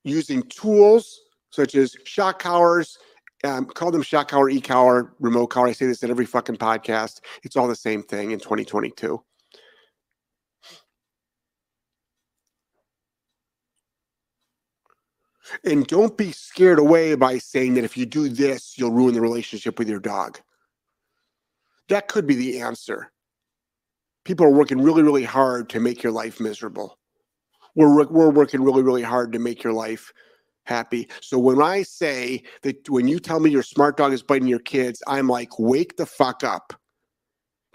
[0.04, 1.20] using tools
[1.52, 2.98] such as shock collars
[3.46, 5.68] um, call them shock collar, e collar, remote collar.
[5.68, 7.22] I say this in every fucking podcast.
[7.44, 9.24] It's all the same thing in 2022.
[15.64, 19.22] And don't be scared away by saying that if you do this, you'll ruin the
[19.22, 20.40] relationship with your dog.
[21.90, 23.12] That could be the answer.
[24.26, 26.98] People are working really, really hard to make your life miserable.
[27.76, 30.12] We're, we're working really, really hard to make your life
[30.66, 31.08] happy.
[31.22, 34.60] So when I say that when you tell me your smart dog is biting your
[34.60, 36.74] kids, I'm like, wake the fuck up.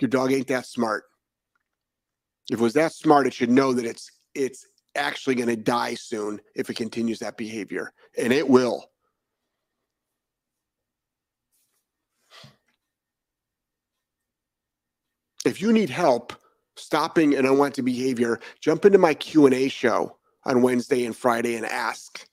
[0.01, 1.05] Your dog ain't that smart.
[2.51, 5.95] If it was that smart, it should know that it's it's actually going to die
[5.95, 8.90] soon if it continues that behavior, and it will.
[15.45, 16.33] If you need help
[16.77, 22.27] stopping an unwanted behavior, jump into my Q&A show on Wednesday and Friday and ask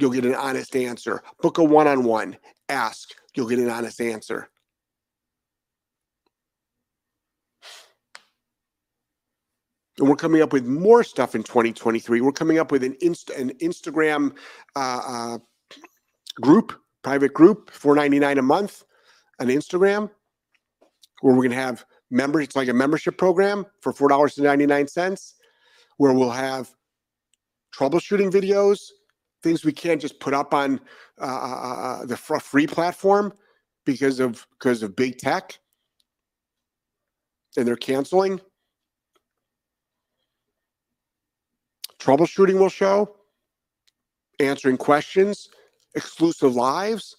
[0.00, 1.22] you'll get an honest answer.
[1.42, 2.36] Book a one on one,
[2.68, 4.48] ask, you'll get an honest answer.
[9.98, 12.22] And we're coming up with more stuff in 2023.
[12.22, 14.34] We're coming up with an, Inst- an Instagram
[14.74, 15.38] uh, uh,
[16.40, 18.84] group, private group, 4.99 a month,
[19.40, 20.10] an Instagram,
[21.20, 22.44] where we're going to have members.
[22.44, 25.34] It's like a membership program for four dollars and ninety nine cents,
[25.96, 26.70] where we'll have
[27.76, 28.80] troubleshooting videos,
[29.42, 30.80] things we can't just put up on
[31.20, 33.32] uh, uh, uh, uh the free platform
[33.84, 35.58] because of because of big tech,
[37.56, 38.40] and they're canceling.
[42.00, 43.14] Troubleshooting will show,
[44.38, 45.48] answering questions,
[45.94, 47.16] exclusive lives.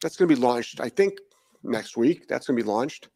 [0.00, 1.14] That's going to be launched, I think,
[1.62, 2.28] next week.
[2.28, 3.08] That's going to be launched.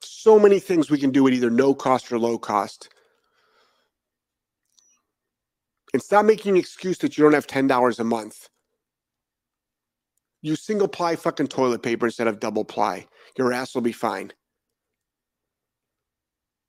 [0.00, 2.88] So many things we can do at either no cost or low cost.
[5.92, 8.48] And stop making an excuse that you don't have $10 a month.
[10.42, 13.06] Use single ply fucking toilet paper instead of double ply.
[13.38, 14.32] Your ass will be fine.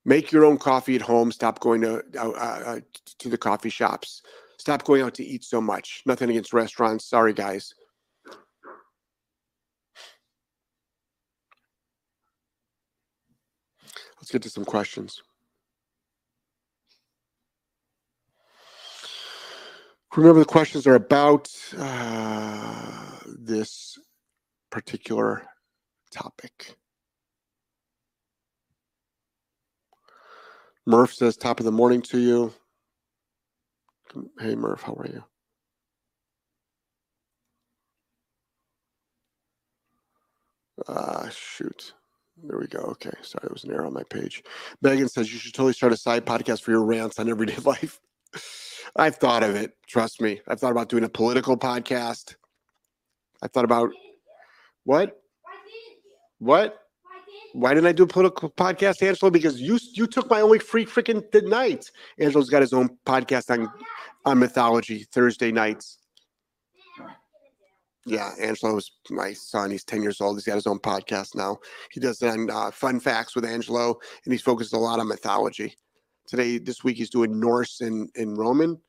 [0.04, 1.32] Make your own coffee at home.
[1.32, 2.80] Stop going to uh, uh,
[3.18, 4.22] to the coffee shops.
[4.56, 6.02] Stop going out to eat so much.
[6.06, 7.04] Nothing against restaurants.
[7.04, 7.74] Sorry, guys.
[14.26, 15.22] Let's get to some questions.
[20.16, 23.96] Remember, the questions are about uh, this
[24.68, 25.46] particular
[26.10, 26.76] topic.
[30.84, 32.52] Murph says, top of the morning to you.
[34.40, 35.22] Hey, Murph, how are you?
[40.88, 41.92] Ah, shoot.
[42.42, 42.80] There we go.
[42.80, 43.12] Okay.
[43.22, 44.42] Sorry, there was an error on my page.
[44.82, 48.00] Megan says you should totally start a side podcast for your rants on everyday life.
[48.94, 49.72] I've thought of it.
[49.88, 50.40] Trust me.
[50.46, 52.36] I've thought about doing a political podcast.
[53.42, 53.90] I thought about
[54.84, 55.20] what?
[56.38, 56.78] What?
[57.52, 59.30] Why didn't I do a political podcast, Angelo?
[59.30, 61.90] Because you you took my only free freaking night.
[62.18, 63.70] Angelo's got his own podcast on
[64.26, 65.98] on mythology Thursday nights.
[68.06, 69.72] Yeah, Angelo's my son.
[69.72, 70.36] He's 10 years old.
[70.36, 71.58] He's got his own podcast now.
[71.90, 75.76] He does on uh, fun facts with Angelo, and he's focused a lot on mythology.
[76.28, 78.80] Today, this week, he's doing Norse and, and Roman,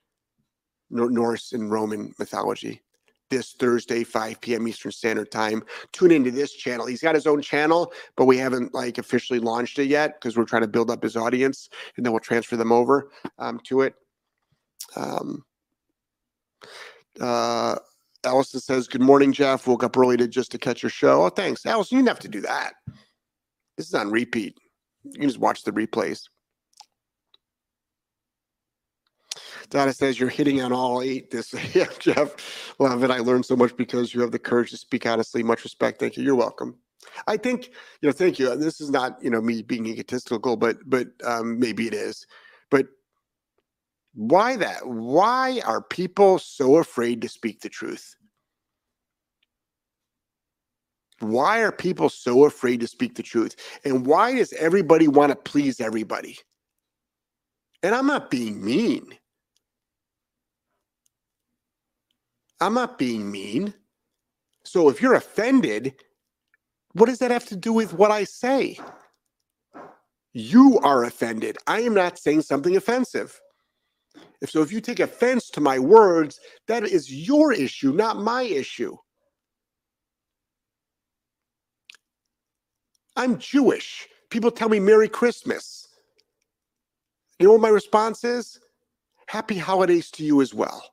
[0.91, 2.81] Norse and Roman mythology.
[3.31, 4.67] This Thursday, 5 p.m.
[4.67, 5.63] Eastern Standard Time.
[5.91, 6.85] Tune into this channel.
[6.85, 10.45] He's got his own channel, but we haven't like officially launched it yet because we're
[10.45, 13.95] trying to build up his audience, and then we'll transfer them over um, to it.
[14.95, 15.43] Um,
[17.19, 17.77] uh,
[18.27, 19.67] Allison says, Good morning, Jeff.
[19.67, 21.25] Woke up early to just to catch your show.
[21.25, 21.65] Oh, thanks.
[21.65, 22.73] Allison, you didn't have to do that.
[23.77, 24.57] This is on repeat.
[25.03, 26.23] You can just watch the replays.
[29.69, 32.75] Donna says you're hitting on all eight this yeah, Jeff.
[32.79, 33.11] Love it.
[33.11, 35.43] I learned so much because you have the courage to speak honestly.
[35.43, 35.99] Much respect.
[35.99, 36.23] Thank you.
[36.23, 36.77] You're welcome.
[37.27, 37.67] I think,
[38.01, 38.55] you know, thank you.
[38.55, 42.25] This is not, you know, me being egotistical, but but um maybe it is.
[42.69, 42.87] But
[44.17, 44.87] why that?
[44.87, 48.15] Why are people so afraid to speak the truth?
[51.19, 53.55] Why are people so afraid to speak the truth?
[53.85, 56.39] And why does everybody want to please everybody?
[57.83, 59.05] And I'm not being mean.
[62.59, 63.71] I'm not being mean.
[64.63, 65.93] So if you're offended,
[66.93, 68.79] what does that have to do with what I say?
[70.33, 71.57] You are offended.
[71.67, 73.39] I am not saying something offensive.
[74.41, 78.43] If so, if you take offense to my words, that is your issue, not my
[78.43, 78.95] issue.
[83.15, 84.07] I'm Jewish.
[84.29, 85.87] People tell me Merry Christmas.
[87.39, 88.59] You know what my response is?
[89.27, 90.83] Happy holidays to you as well.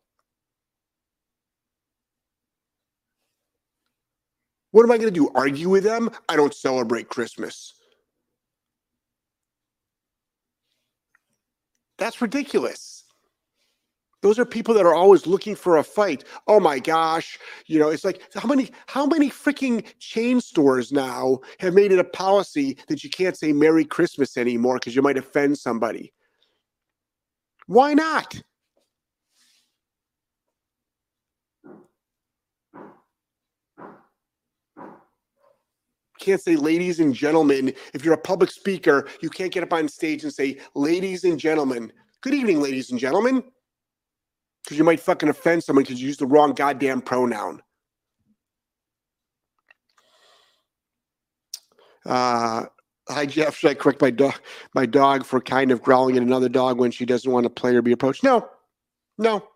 [4.70, 5.30] What am I going to do?
[5.34, 6.10] Argue with them?
[6.28, 7.74] I don't celebrate Christmas.
[11.98, 13.03] That's ridiculous.
[14.24, 16.24] Those are people that are always looking for a fight.
[16.46, 21.40] Oh my gosh, you know, it's like how many how many freaking chain stores now
[21.58, 25.18] have made it a policy that you can't say Merry Christmas anymore because you might
[25.18, 26.14] offend somebody.
[27.66, 28.42] Why not?
[36.18, 37.74] can't say ladies and gentlemen.
[37.92, 41.38] If you're a public speaker, you can't get up on stage and say ladies and
[41.38, 41.92] gentlemen.
[42.22, 43.44] Good evening, ladies and gentlemen
[44.64, 47.62] because you might fucking offend someone because you use the wrong goddamn pronoun.
[52.06, 52.64] Uh,
[53.08, 54.34] Hi Jeff, should I correct my dog
[54.74, 57.74] my dog for kind of growling at another dog when she doesn't want to play
[57.76, 58.24] or be approached?
[58.24, 58.48] No.
[59.18, 59.46] No.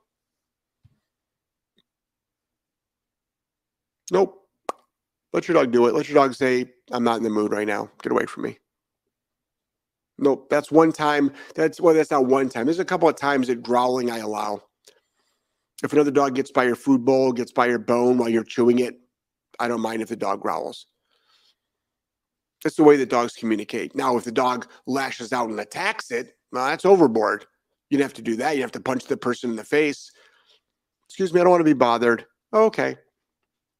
[4.13, 4.43] Nope.
[5.33, 5.95] Let your dog do it.
[5.95, 7.91] Let your dog say, I'm not in the mood right now.
[8.03, 8.59] Get away from me.
[10.19, 10.49] Nope.
[10.51, 11.33] That's one time.
[11.55, 12.67] That's well, that's not one time.
[12.67, 14.63] There's a couple of times that growling I allow.
[15.83, 18.81] If another dog gets by your food bowl, gets by your bone while you're chewing
[18.81, 18.99] it,
[19.61, 20.87] I don't mind if the dog growls.
[22.65, 23.95] That's the way that dogs communicate.
[23.95, 27.47] Now, if the dog lashes out and attacks it, well, that's overboard.
[27.91, 28.57] You'd have to do that.
[28.57, 30.11] You'd have to punch the person in the face.
[31.09, 32.27] Excuse me, I don't want to be bothered.
[32.53, 32.97] Oh, okay.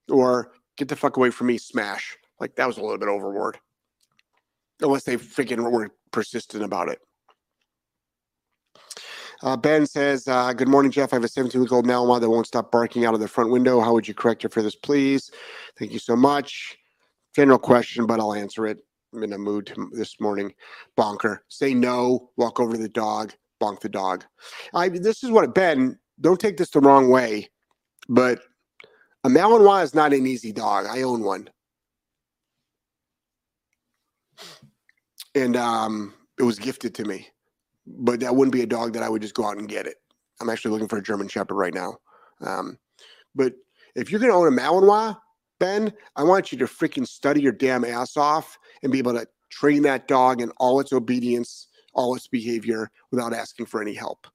[0.09, 2.17] Or get the fuck away from me, smash.
[2.41, 3.59] Like that was a little bit overboard.
[4.81, 7.01] Unless they freaking were persistent about it.
[9.43, 11.13] Uh, ben says, uh, Good morning, Jeff.
[11.13, 13.51] I have a 17 week old Malinois that won't stop barking out of the front
[13.51, 13.81] window.
[13.81, 15.31] How would you correct her for this, please?
[15.79, 16.77] Thank you so much.
[17.37, 18.79] General question, but I'll answer it.
[19.15, 20.53] I'm in a mood this morning.
[20.97, 21.45] Bonker.
[21.49, 23.33] Say no, walk over to the dog,
[23.63, 24.25] bonk the dog.
[24.75, 27.49] I This is what, Ben, don't take this the wrong way,
[28.09, 28.41] but
[29.23, 30.87] a Malinois is not an easy dog.
[30.87, 31.49] I own one.
[35.35, 37.29] And um, it was gifted to me
[37.97, 39.97] but that wouldn't be a dog that I would just go out and get it.
[40.41, 41.97] I'm actually looking for a German Shepherd right now.
[42.41, 42.79] Um,
[43.35, 43.55] but
[43.95, 45.17] if you're going to own a Malinois,
[45.59, 49.27] Ben, I want you to freaking study your damn ass off and be able to
[49.51, 54.29] train that dog in all its obedience, all its behavior without asking for any help.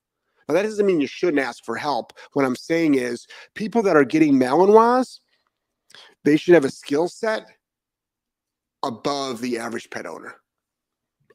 [0.49, 2.11] Now, that doesn't mean you shouldn't ask for help.
[2.33, 3.25] What I'm saying is
[3.55, 5.19] people that are getting Malinois,
[6.25, 7.45] they should have a skill set
[8.83, 10.35] above the average pet owner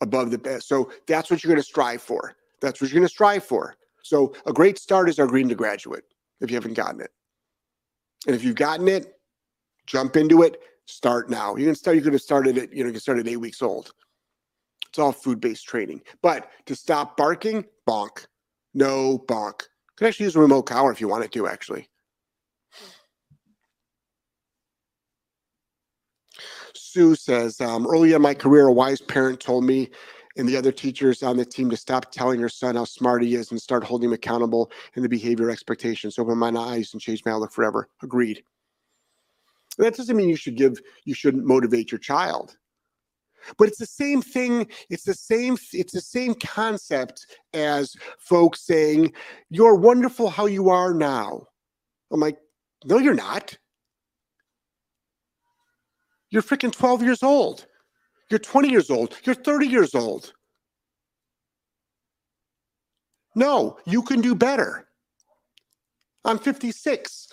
[0.01, 0.68] above the best.
[0.68, 2.34] So that's what you're going to strive for.
[2.61, 3.76] That's what you're going to strive for.
[4.03, 6.05] So a great start is our green to graduate
[6.40, 7.11] if you haven't gotten it.
[8.26, 9.14] And if you've gotten it,
[9.86, 11.57] jump into it, start now.
[11.57, 13.36] You can start, you could have started it, you know, you can start at eight
[13.36, 13.92] weeks old.
[14.88, 16.03] It's all food-based training.
[16.22, 18.26] But to stop barking, bonk.
[18.74, 19.61] No bonk.
[19.61, 21.88] You can actually use a remote collar if you wanted to, actually.
[26.99, 29.88] Sue says, um, early in my career, a wise parent told me
[30.36, 33.36] and the other teachers on the team to stop telling your son how smart he
[33.36, 36.18] is and start holding him accountable in the behavior expectations.
[36.18, 37.88] Open my eyes and change my outlook forever.
[38.03, 38.42] Agreed.
[39.78, 42.57] That doesn't mean you should give, you shouldn't motivate your child.
[43.59, 44.66] But it's the same thing.
[44.90, 45.57] It's the same.
[45.72, 49.12] It's the same concept as folks saying,
[49.49, 51.46] "You're wonderful how you are now."
[52.11, 52.38] I'm like,
[52.84, 53.57] "No, you're not.
[56.31, 57.66] You're freaking 12 years old.
[58.31, 59.16] You're 20 years old.
[59.24, 60.33] You're 30 years old.
[63.35, 64.89] No, you can do better.
[66.24, 67.29] I'm 56.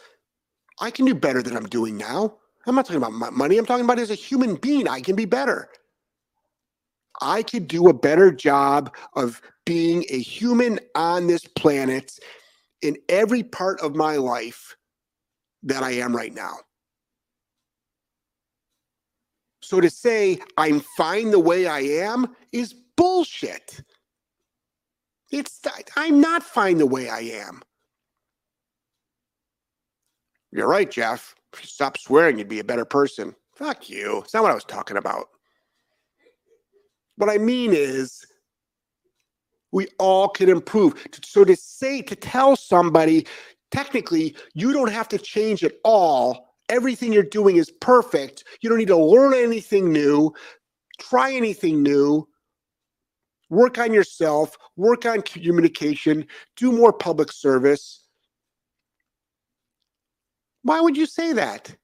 [0.79, 2.37] I can do better than I'm doing now.
[2.67, 3.57] I'm not talking about money.
[3.57, 5.69] I'm talking about as a human being, I can be better.
[7.21, 12.19] I could do a better job of being a human on this planet
[12.81, 14.75] in every part of my life
[15.63, 16.57] that I am right now.
[19.65, 23.81] So to say I'm fine the way I am is bullshit.
[25.31, 25.59] It's
[25.97, 27.63] I'm not fine the way I am.
[30.51, 31.33] You're right, Jeff.
[31.51, 33.35] If you stop swearing, you'd be a better person.
[33.55, 34.19] Fuck you.
[34.19, 35.29] It's not what I was talking about.
[37.17, 38.23] What I mean is,
[39.71, 40.93] we all can improve.
[41.23, 43.25] So to say, to tell somebody,
[43.71, 48.43] technically, you don't have to change at all everything you're doing is perfect.
[48.61, 50.33] You don't need to learn anything new,
[50.99, 52.27] try anything new,
[53.49, 58.05] work on yourself, work on communication, do more public service.
[60.63, 61.75] Why would you say that?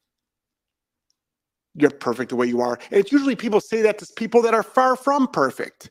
[1.75, 2.79] You're perfect the way you are.
[2.89, 5.89] And it's usually people say that to people that are far from perfect.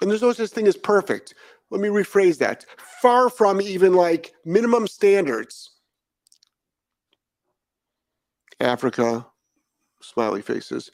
[0.00, 1.34] And there's no such thing as perfect
[1.70, 2.64] let me rephrase that
[3.02, 5.72] far from even like minimum standards.
[8.60, 9.26] Africa,
[10.00, 10.90] smiley faces.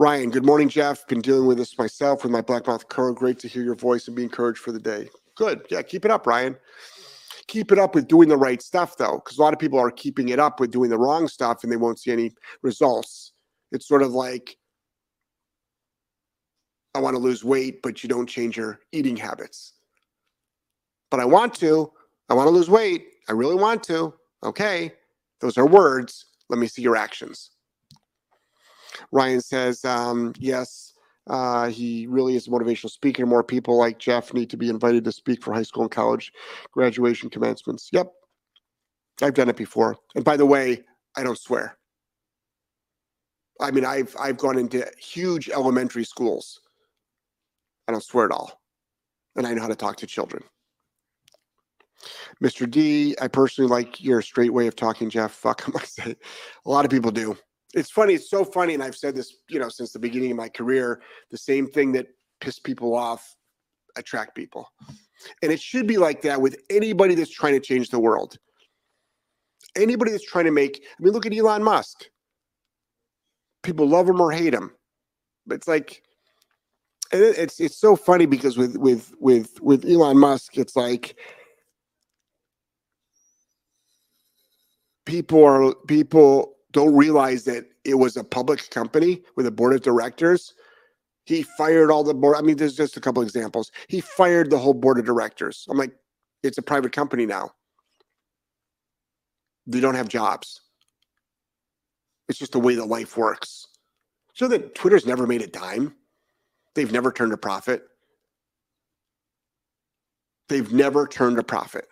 [0.00, 1.04] Ryan, good morning, Jeff.
[1.08, 3.10] Been dealing with this myself with my black blackmouth cur.
[3.10, 5.08] Great to hear your voice and be encouraged for the day.
[5.34, 5.62] Good.
[5.70, 6.56] Yeah, keep it up, Ryan.
[7.48, 9.90] Keep it up with doing the right stuff, though, because a lot of people are
[9.90, 12.30] keeping it up with doing the wrong stuff and they won't see any
[12.62, 13.32] results.
[13.72, 14.56] It's sort of like,
[16.94, 19.72] I want to lose weight, but you don't change your eating habits.
[21.10, 21.92] But I want to.
[22.28, 23.04] I want to lose weight.
[23.28, 24.14] I really want to.
[24.44, 24.92] Okay.
[25.40, 26.26] Those are words.
[26.48, 27.50] Let me see your actions.
[29.12, 30.94] Ryan says, um, yes,
[31.28, 33.26] uh, he really is a motivational speaker.
[33.26, 36.32] More people like Jeff need to be invited to speak for high school and college
[36.72, 37.90] graduation commencements.
[37.92, 38.10] Yep.
[39.20, 39.96] I've done it before.
[40.14, 40.84] And by the way,
[41.16, 41.76] I don't swear.
[43.60, 46.60] I mean, I've I've gone into huge elementary schools.
[47.88, 48.60] I don't swear at all.
[49.34, 50.44] And I know how to talk to children.
[52.42, 52.70] Mr.
[52.70, 55.32] D, I personally like your straight way of talking, Jeff.
[55.32, 56.14] Fuck, I must say.
[56.64, 57.36] A lot of people do
[57.74, 58.14] it's funny.
[58.14, 61.02] It's so funny, and I've said this, you know, since the beginning of my career.
[61.30, 62.06] The same thing that
[62.40, 63.36] pissed people off
[63.96, 64.70] attract people,
[65.42, 68.38] and it should be like that with anybody that's trying to change the world.
[69.76, 70.82] Anybody that's trying to make.
[70.98, 72.06] I mean, look at Elon Musk.
[73.62, 74.70] People love him or hate him,
[75.46, 76.02] but it's like,
[77.12, 81.16] and it's it's so funny because with with with with Elon Musk, it's like
[85.04, 89.82] people are people don't realize that it was a public company with a board of
[89.82, 90.54] directors.
[91.24, 92.36] He fired all the board.
[92.36, 93.70] I mean, there's just a couple examples.
[93.88, 95.66] He fired the whole board of directors.
[95.70, 95.94] I'm like,
[96.42, 97.52] it's a private company now.
[99.66, 100.60] They don't have jobs.
[102.28, 103.66] It's just the way that life works.
[104.34, 105.94] So that Twitter's never made a dime.
[106.74, 107.82] They've never turned a profit.
[110.48, 111.88] They've never turned a profit.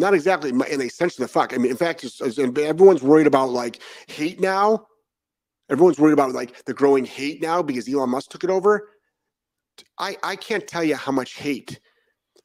[0.00, 1.52] Not exactly, and they censor the fuck.
[1.52, 4.86] I mean, in fact, it's, it's, everyone's worried about like hate now.
[5.70, 8.88] Everyone's worried about like the growing hate now because Elon Musk took it over.
[9.98, 11.80] I I can't tell you how much hate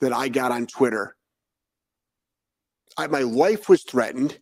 [0.01, 1.15] that I got on Twitter.
[2.97, 4.37] I, my life was threatened.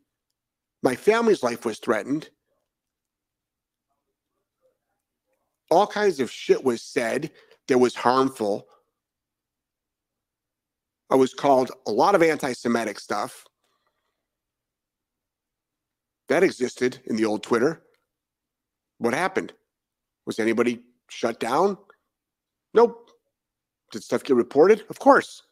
[0.82, 2.32] My family's life was threatened.
[5.70, 7.30] All kinds of shit was said
[7.68, 8.66] that was harmful
[11.14, 13.46] I was called a lot of anti Semitic stuff.
[16.28, 17.84] That existed in the old Twitter.
[18.98, 19.54] What happened?
[20.26, 21.78] Was anybody shut down?
[22.74, 23.12] Nope.
[23.92, 24.84] Did stuff get reported?
[24.90, 25.44] Of course.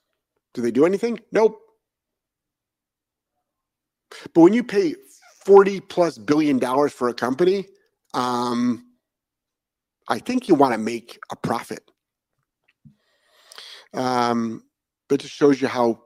[0.56, 1.20] Did they do anything?
[1.32, 1.62] Nope.
[4.34, 4.96] But when you pay
[5.46, 7.68] 40 plus billion dollars for a company,
[8.16, 8.88] um,
[10.08, 11.84] I think you want to make a profit.
[13.94, 14.64] Um,
[15.12, 16.02] but it just shows you how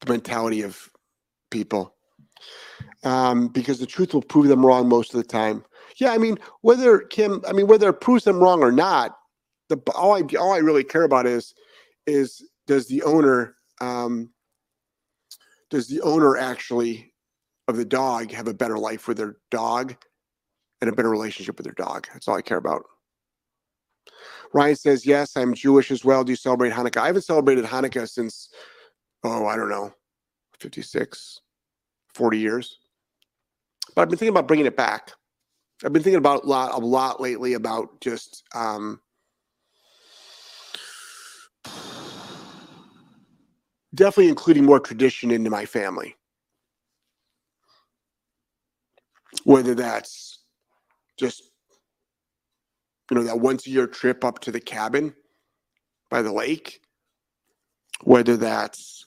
[0.00, 0.88] the mentality of
[1.50, 1.92] people.
[3.02, 5.64] Um, because the truth will prove them wrong most of the time.
[5.96, 9.18] Yeah, I mean, whether Kim, I mean, whether it proves them wrong or not,
[9.70, 11.52] the all I all I really care about is
[12.06, 14.30] is does the owner um,
[15.68, 17.12] does the owner actually
[17.66, 19.96] of the dog have a better life with their dog
[20.80, 22.06] and a better relationship with their dog?
[22.12, 22.84] That's all I care about.
[24.54, 26.24] Ryan says, Yes, I'm Jewish as well.
[26.24, 26.98] Do you celebrate Hanukkah?
[27.02, 28.50] I haven't celebrated Hanukkah since,
[29.24, 29.92] oh, I don't know,
[30.60, 31.40] 56,
[32.14, 32.78] 40 years.
[33.94, 35.12] But I've been thinking about bringing it back.
[35.84, 39.00] I've been thinking about a lot, a lot lately about just um,
[43.94, 46.16] definitely including more tradition into my family.
[49.44, 50.40] Whether that's
[51.18, 51.51] just
[53.12, 55.14] you know, that once a year trip up to the cabin
[56.08, 56.80] by the lake,
[58.04, 59.04] whether that's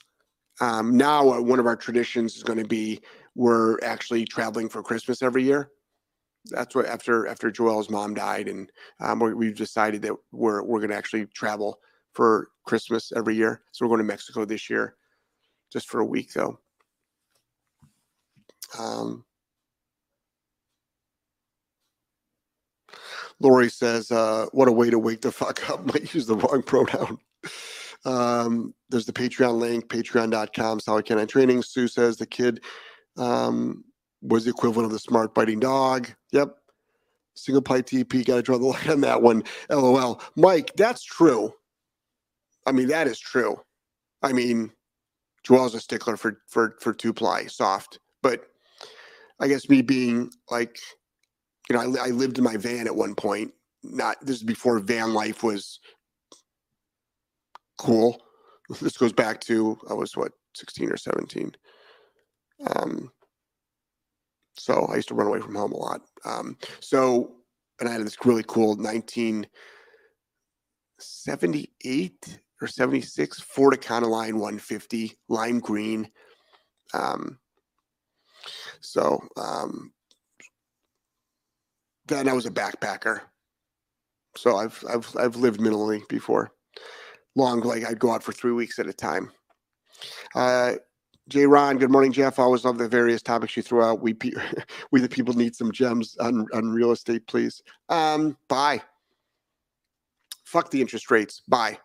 [0.61, 3.01] um, now uh, one of our traditions is going to be
[3.33, 5.71] we're actually traveling for Christmas every year.
[6.51, 10.81] That's what after after Joel's mom died, and um, we, have decided that we're we're
[10.81, 11.79] going to actually travel
[12.13, 13.63] for Christmas every year.
[13.71, 14.97] So we're going to Mexico this year,
[15.73, 16.59] just for a week though.
[18.77, 19.25] Um,
[23.39, 25.86] Lori says, uh, what a way to wake the fuck up.
[25.93, 27.17] Might use the wrong pronoun.
[28.05, 31.63] Um, there's the Patreon link, patreon.com, Solid Canine Training.
[31.63, 32.63] Sue says the kid
[33.17, 33.83] um,
[34.21, 36.09] was the equivalent of the smart biting dog.
[36.31, 36.55] Yep.
[37.36, 39.43] Single ply TP, got to draw the line on that one.
[39.69, 40.21] LOL.
[40.36, 41.53] Mike, that's true.
[42.65, 43.59] I mean, that is true.
[44.21, 44.71] I mean,
[45.43, 48.47] Joel's a stickler for for for two ply soft, but
[49.39, 50.79] I guess me being like,
[51.70, 53.53] you know, I, I lived in my van at one point.
[53.84, 55.80] Not this is before van life was
[57.78, 58.22] cool.
[58.82, 61.51] This goes back to I was what sixteen or seventeen.
[62.76, 63.11] Um,
[64.57, 66.01] so I used to run away from home a lot.
[66.24, 67.36] Um, so
[67.80, 69.45] and I had this really cool nineteen
[70.97, 76.09] seventy eight or 76 Ford Econoline 150 lime green.
[76.93, 77.38] Um,
[78.82, 79.91] so um,
[82.07, 83.21] then I was a backpacker.
[84.37, 86.51] So I've I've I've lived minimally before.
[87.35, 89.31] Long like I'd go out for three weeks at a time.
[90.33, 90.73] Uh,
[91.27, 92.37] Jay Ron, good morning, Jeff.
[92.37, 94.01] I always love the various topics you throw out.
[94.01, 94.15] We
[94.91, 97.61] we the people need some gems on on real estate, please.
[97.89, 98.81] Um, buy.
[100.43, 101.41] Fuck the interest rates.
[101.47, 101.79] Buy.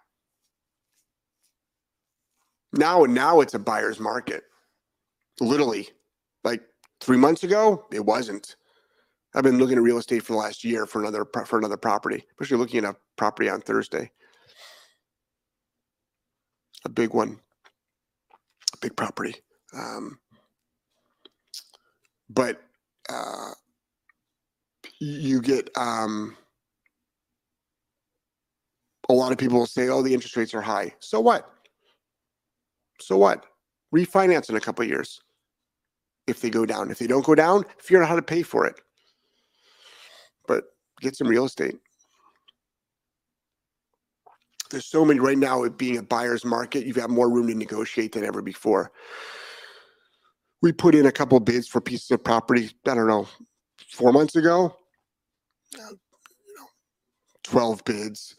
[2.73, 4.45] Now, and now it's a buyer's market.
[5.41, 5.89] Literally,
[6.45, 6.63] like
[7.01, 8.57] three months ago, it wasn't.
[9.35, 12.25] I've been looking at real estate for the last year for another for another property,
[12.33, 14.11] especially looking at a property on Thursday.
[16.85, 17.39] A big one,
[18.75, 19.37] a big property.
[19.73, 20.19] Um,
[22.29, 22.63] but
[23.09, 23.53] uh,
[24.99, 26.37] you get um,
[29.09, 31.49] a lot of people say, "Oh, the interest rates are high." So what?
[33.01, 33.47] So what?
[33.95, 35.21] Refinance in a couple years
[36.27, 36.91] if they go down.
[36.91, 38.81] If they don't go down, figure out how to pay for it.
[41.01, 41.77] Get some real estate.
[44.71, 47.55] There's so many right now, it being a buyer's market, you've got more room to
[47.55, 48.93] negotiate than ever before.
[50.63, 53.27] We put in a couple bids for pieces of property, I don't know,
[53.91, 54.77] four months ago.
[57.45, 58.37] 12 bids,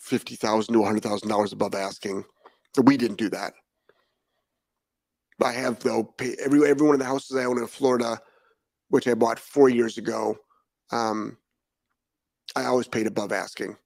[0.00, 2.24] 50,000 to $100,000 above asking.
[2.74, 3.52] So we didn't do that.
[5.42, 8.20] I have though pay every every one of the houses I own in Florida,
[8.88, 10.36] which I bought four years ago.
[10.90, 11.36] Um,
[12.58, 13.76] I always paid above asking,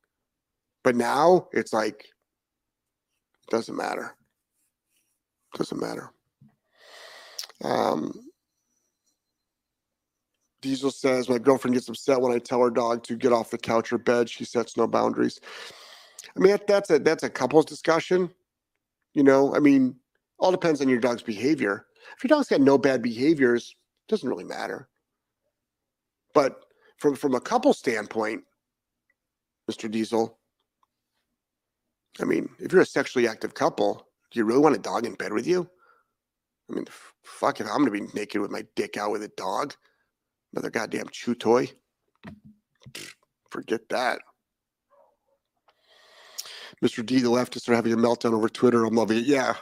[0.84, 4.14] but now it's like it doesn't matter.
[5.54, 6.10] It doesn't matter.
[7.62, 8.12] Um,
[10.62, 13.58] Diesel says my girlfriend gets upset when I tell her dog to get off the
[13.58, 14.30] couch or bed.
[14.30, 15.40] She sets no boundaries.
[16.36, 18.30] I mean that, that's a that's a couples discussion.
[19.12, 19.96] You know, I mean,
[20.38, 21.86] all depends on your dog's behavior.
[22.16, 23.74] If your dog's got no bad behaviors,
[24.08, 24.88] doesn't really matter.
[26.32, 26.64] But
[26.96, 28.44] from from a couple standpoint,
[29.70, 29.90] Mr.
[29.90, 30.38] Diesel,
[32.20, 35.14] I mean, if you're a sexually active couple, do you really want a dog in
[35.14, 35.68] bed with you?
[36.70, 36.86] I mean,
[37.22, 39.74] fuck if I'm gonna be naked with my dick out with a dog,
[40.52, 41.70] another goddamn chew toy.
[43.50, 44.20] Forget that.
[46.82, 47.04] Mr.
[47.04, 48.84] D, the leftists are having a meltdown over Twitter.
[48.84, 49.24] I'm loving it.
[49.26, 49.54] Yeah,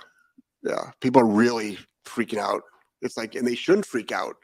[0.62, 0.90] yeah.
[1.00, 2.62] People are really freaking out.
[3.02, 4.36] It's like, and they shouldn't freak out.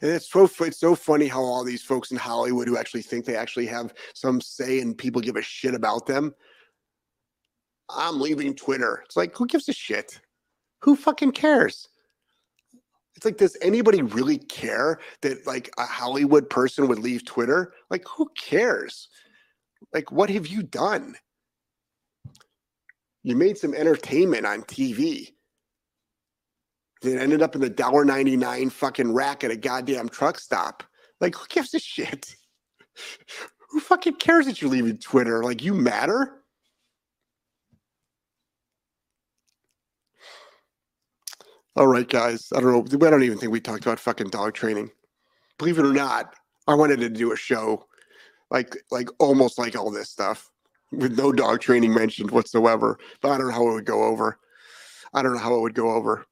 [0.00, 3.24] And it's so it's so funny how all these folks in Hollywood who actually think
[3.24, 6.34] they actually have some say and people give a shit about them.
[7.90, 9.02] I'm leaving Twitter.
[9.04, 10.20] It's like, who gives a shit?
[10.82, 11.88] Who fucking cares?
[13.14, 17.72] It's like, does anybody really care that like a Hollywood person would leave Twitter?
[17.90, 19.08] Like, who cares?
[19.92, 21.14] Like, what have you done?
[23.22, 25.32] You made some entertainment on TV.
[27.02, 30.82] Then ended up in the dollar ninety nine fucking rack at a goddamn truck stop.
[31.20, 32.36] Like, who gives a shit?
[33.70, 35.42] who fucking cares that you're leaving Twitter?
[35.44, 36.42] Like, you matter.
[41.76, 42.48] All right, guys.
[42.54, 43.06] I don't know.
[43.06, 44.90] I don't even think we talked about fucking dog training.
[45.58, 46.34] Believe it or not,
[46.68, 47.86] I wanted to do a show
[48.50, 50.50] like like almost like all this stuff
[50.92, 52.98] with no dog training mentioned whatsoever.
[53.22, 54.38] But I don't know how it would go over.
[55.14, 56.26] I don't know how it would go over.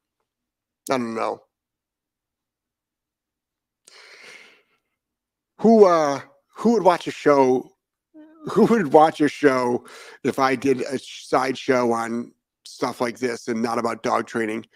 [0.88, 1.42] I don't know.
[5.58, 6.20] Who uh
[6.56, 7.72] who would watch a show?
[8.52, 9.84] Who would watch a show
[10.24, 12.32] if I did a side show on
[12.64, 14.66] stuff like this and not about dog training?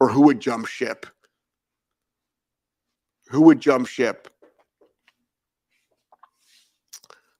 [0.00, 1.06] Or who would jump ship?
[3.28, 4.28] Who would jump ship?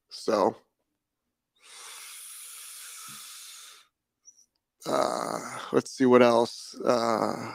[0.09, 0.57] So
[4.87, 5.39] Uh,
[5.73, 6.75] let's see what else.
[6.85, 7.53] Uh,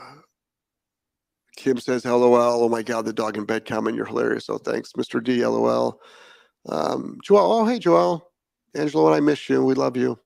[1.57, 2.63] Kim says, LOL.
[2.63, 3.95] Oh my God, the dog in bed comment.
[3.95, 4.49] You're hilarious.
[4.49, 5.23] Oh, thanks, Mr.
[5.23, 5.45] D.
[5.45, 5.99] LOL.
[6.69, 7.51] Um, Joel.
[7.51, 8.31] Oh, hey, Joel.
[8.75, 9.63] Angelo and I miss you.
[9.63, 10.19] We love you.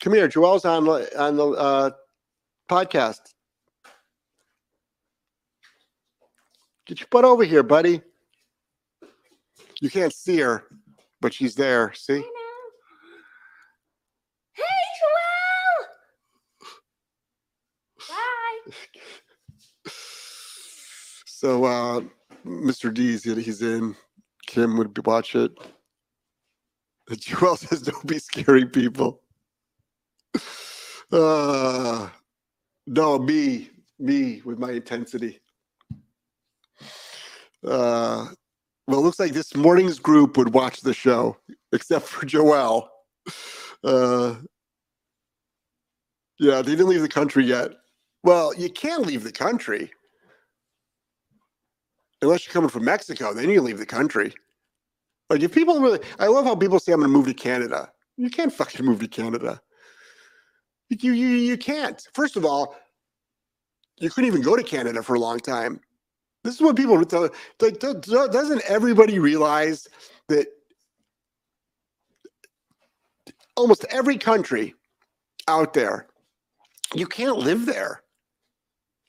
[0.00, 0.28] Come here.
[0.28, 1.90] Joel's on the- on the uh,
[2.70, 3.20] podcast.
[6.86, 8.00] Get your butt over here, buddy.
[9.80, 10.64] You can't see her,
[11.20, 11.92] but she's there.
[11.94, 12.14] See?
[12.14, 12.24] I know.
[14.52, 14.62] Hey,
[15.00, 15.86] Joelle.
[18.08, 18.72] Bye.
[21.48, 22.00] So uh
[22.44, 22.92] Mr.
[22.92, 23.96] D's he's in.
[24.46, 25.50] Kim would watch it.
[27.18, 29.22] Joel says don't be scary people.
[31.10, 32.10] Uh
[32.86, 35.40] no, me, me with my intensity.
[37.66, 38.26] Uh
[38.86, 41.38] well, it looks like this morning's group would watch the show,
[41.72, 42.90] except for Joel.
[43.82, 44.34] Uh
[46.38, 47.70] yeah, they didn't leave the country yet.
[48.22, 49.90] Well, you can't leave the country
[52.22, 54.34] unless you're coming from Mexico, then you leave the country.
[55.30, 57.90] Like if people really, I love how people say I'm going to move to Canada.
[58.16, 59.60] You can't fucking move to Canada.
[60.88, 62.02] You, you you can't.
[62.14, 62.74] First of all,
[63.98, 65.80] you couldn't even go to Canada for a long time.
[66.44, 67.28] This is what people tell.
[67.58, 69.86] Doesn't everybody realize
[70.28, 70.46] that
[73.56, 74.74] almost every country
[75.46, 76.06] out there,
[76.94, 78.02] you can't live there.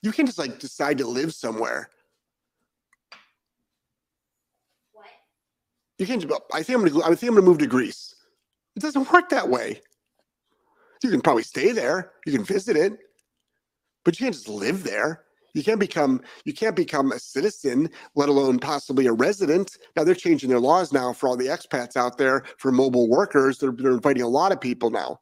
[0.02, 1.90] You can't just like decide to live somewhere.
[6.00, 6.22] You can't.
[6.22, 7.06] just- I think I'm gonna.
[7.06, 8.16] I think I'm gonna move to Greece.
[8.76, 9.82] It doesn't work that way.
[11.04, 12.14] You can probably stay there.
[12.26, 12.94] You can visit it,
[14.06, 15.26] but you can't just live there.
[15.56, 16.22] You can't become.
[16.46, 19.78] You can't become a citizen, let alone possibly a resident.
[19.96, 23.60] Now they're changing their laws now for all the expats out there for mobile workers.
[23.60, 25.20] They're, they're inviting a lot of people now,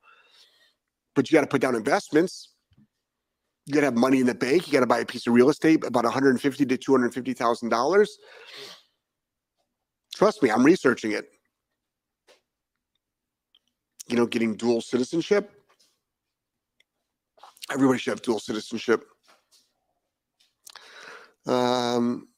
[1.15, 2.49] but you got to put down investments.
[3.65, 4.67] You got to have money in the bank.
[4.67, 8.17] You got to buy a piece of real estate, about 150 to 250 thousand dollars.
[10.17, 11.29] Trust me, I'm researching it.
[14.07, 15.51] You know, getting dual citizenship.
[17.71, 19.05] Everybody should have dual citizenship.
[21.45, 22.29] Um,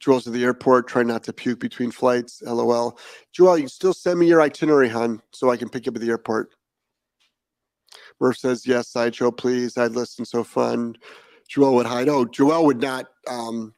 [0.00, 0.88] Joel's at the airport.
[0.88, 2.42] Try not to puke between flights.
[2.42, 2.98] LOL.
[3.32, 6.10] Joel, you still send me your itinerary, hon, so I can pick up at the
[6.10, 6.56] airport.
[8.20, 8.88] Murph says yes.
[8.88, 9.78] Sideshow, please.
[9.78, 10.24] I'd listen.
[10.24, 10.96] So fun.
[11.48, 12.08] Joel would hide.
[12.08, 13.06] Oh, Joel would not.
[13.28, 13.74] Um,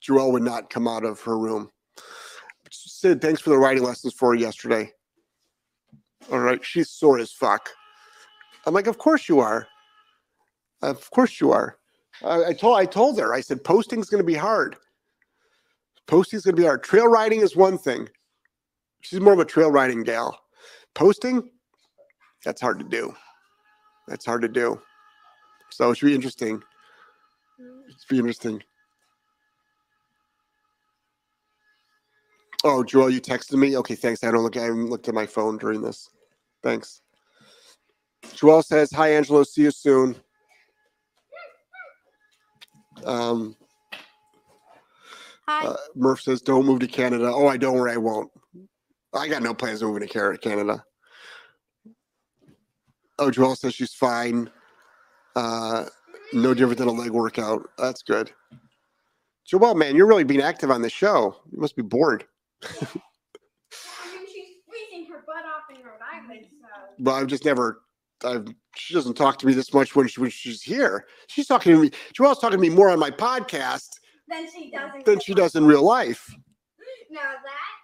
[0.00, 1.70] Joel would not come out of her room.
[2.96, 4.90] Sid, thanks for the writing lessons for her yesterday.
[6.32, 7.68] All right, she's sore as fuck.
[8.64, 9.68] I'm like, of course you are.
[10.80, 11.76] Of course you are.
[12.24, 13.34] I, I told I told her.
[13.34, 14.76] I said posting's going to be hard.
[16.08, 16.82] Posting's going to be hard.
[16.82, 18.08] Trail riding is one thing.
[19.02, 20.40] She's more of a trail riding gal.
[20.94, 21.50] Posting,
[22.46, 23.14] that's hard to do.
[24.08, 24.80] That's hard to do.
[25.70, 26.62] So it should be interesting.
[27.58, 28.62] It should be interesting.
[32.68, 33.76] Oh, Joel, you texted me.
[33.76, 34.24] Okay, thanks.
[34.24, 34.56] I don't look.
[34.56, 36.10] I haven't looked at my phone during this.
[36.64, 37.00] Thanks.
[38.34, 39.44] Joel says, "Hi, Angelo.
[39.44, 40.16] See you soon."
[43.04, 43.56] Um,
[45.48, 45.66] Hi.
[45.66, 47.92] uh, Murph says, "Don't move to Canada." Oh, I don't worry.
[47.92, 48.32] I won't.
[49.14, 50.84] I got no plans of moving to Canada.
[53.18, 54.50] Oh, Joel says she's fine.
[55.36, 55.86] Uh,
[56.32, 57.70] no different than a leg workout.
[57.78, 58.32] That's good.
[59.46, 61.36] Joel, man, you're really being active on the show.
[61.52, 62.24] You must be bored.
[62.64, 66.94] I mean, she's freezing her butt off in Rhode Island, so.
[66.98, 67.82] but I've just never.
[68.24, 68.46] I've,
[68.76, 71.06] she doesn't talk to me this much when, she, when she's here.
[71.28, 71.90] She's talking to me.
[72.18, 73.88] Joelle's talking to me more on my podcast
[74.26, 75.04] Then she doesn't.
[75.04, 76.34] than she does in real life.
[77.10, 77.76] No, that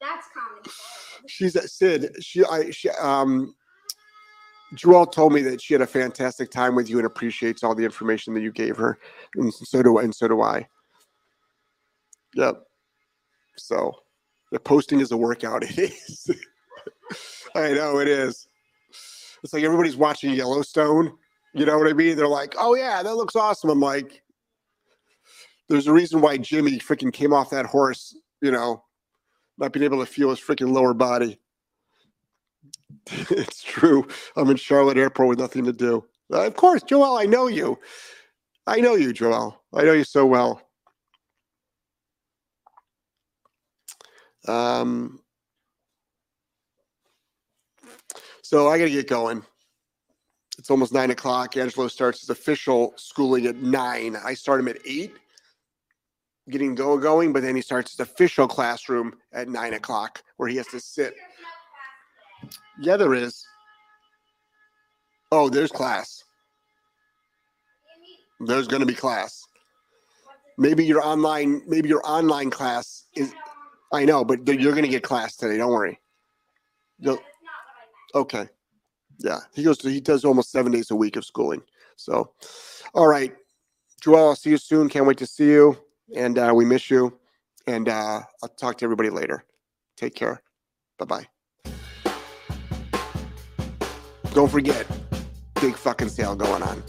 [0.00, 0.62] that's common.
[1.26, 2.16] She's at Sid.
[2.20, 3.54] She, I, she, um,
[4.74, 7.84] Joelle told me that she had a fantastic time with you and appreciates all the
[7.84, 8.98] information that you gave her,
[9.36, 10.68] and so do and so do I.
[12.34, 12.62] Yep.
[13.56, 13.94] So,
[14.52, 15.64] the posting is a workout.
[15.78, 16.30] It is.
[17.54, 18.46] I know it is.
[19.42, 21.12] It's like everybody's watching Yellowstone.
[21.54, 22.16] You know what I mean?
[22.16, 24.22] They're like, "Oh yeah, that looks awesome." I'm like,
[25.68, 28.84] "There's a reason why Jimmy freaking came off that horse." You know,
[29.56, 31.40] not being able to feel his freaking lower body.
[33.30, 34.06] it's true.
[34.36, 36.04] I'm in Charlotte Airport with nothing to do.
[36.32, 37.78] Uh, of course, Joel, I know you.
[38.66, 39.62] I know you, Joel.
[39.74, 40.67] I know you so well.
[44.48, 45.20] Um,
[48.42, 49.42] so I got to get going.
[50.58, 51.56] It's almost nine o'clock.
[51.56, 54.16] Angelo starts his official schooling at nine.
[54.16, 55.12] I start him at eight,
[56.50, 60.56] getting go going, but then he starts his official classroom at nine o'clock, where he
[60.56, 61.14] has to sit.
[62.80, 63.46] Yeah, there is.
[65.30, 66.24] Oh, there's class.
[68.40, 69.44] There's going to be class.
[70.56, 73.32] Maybe your online, maybe your online class is.
[73.92, 75.56] I know, but you're going to get class today.
[75.56, 75.98] Don't worry.
[78.14, 78.48] Okay.
[79.18, 81.62] Yeah, he goes to he does almost seven days a week of schooling.
[81.96, 82.32] So,
[82.94, 83.34] all right,
[84.00, 84.88] Joel, I'll see you soon.
[84.88, 85.76] Can't wait to see you,
[86.14, 87.18] and uh, we miss you.
[87.66, 89.44] And uh, I'll talk to everybody later.
[89.96, 90.42] Take care.
[90.98, 91.26] Bye bye.
[94.32, 94.86] Don't forget,
[95.60, 96.82] big fucking sale going on.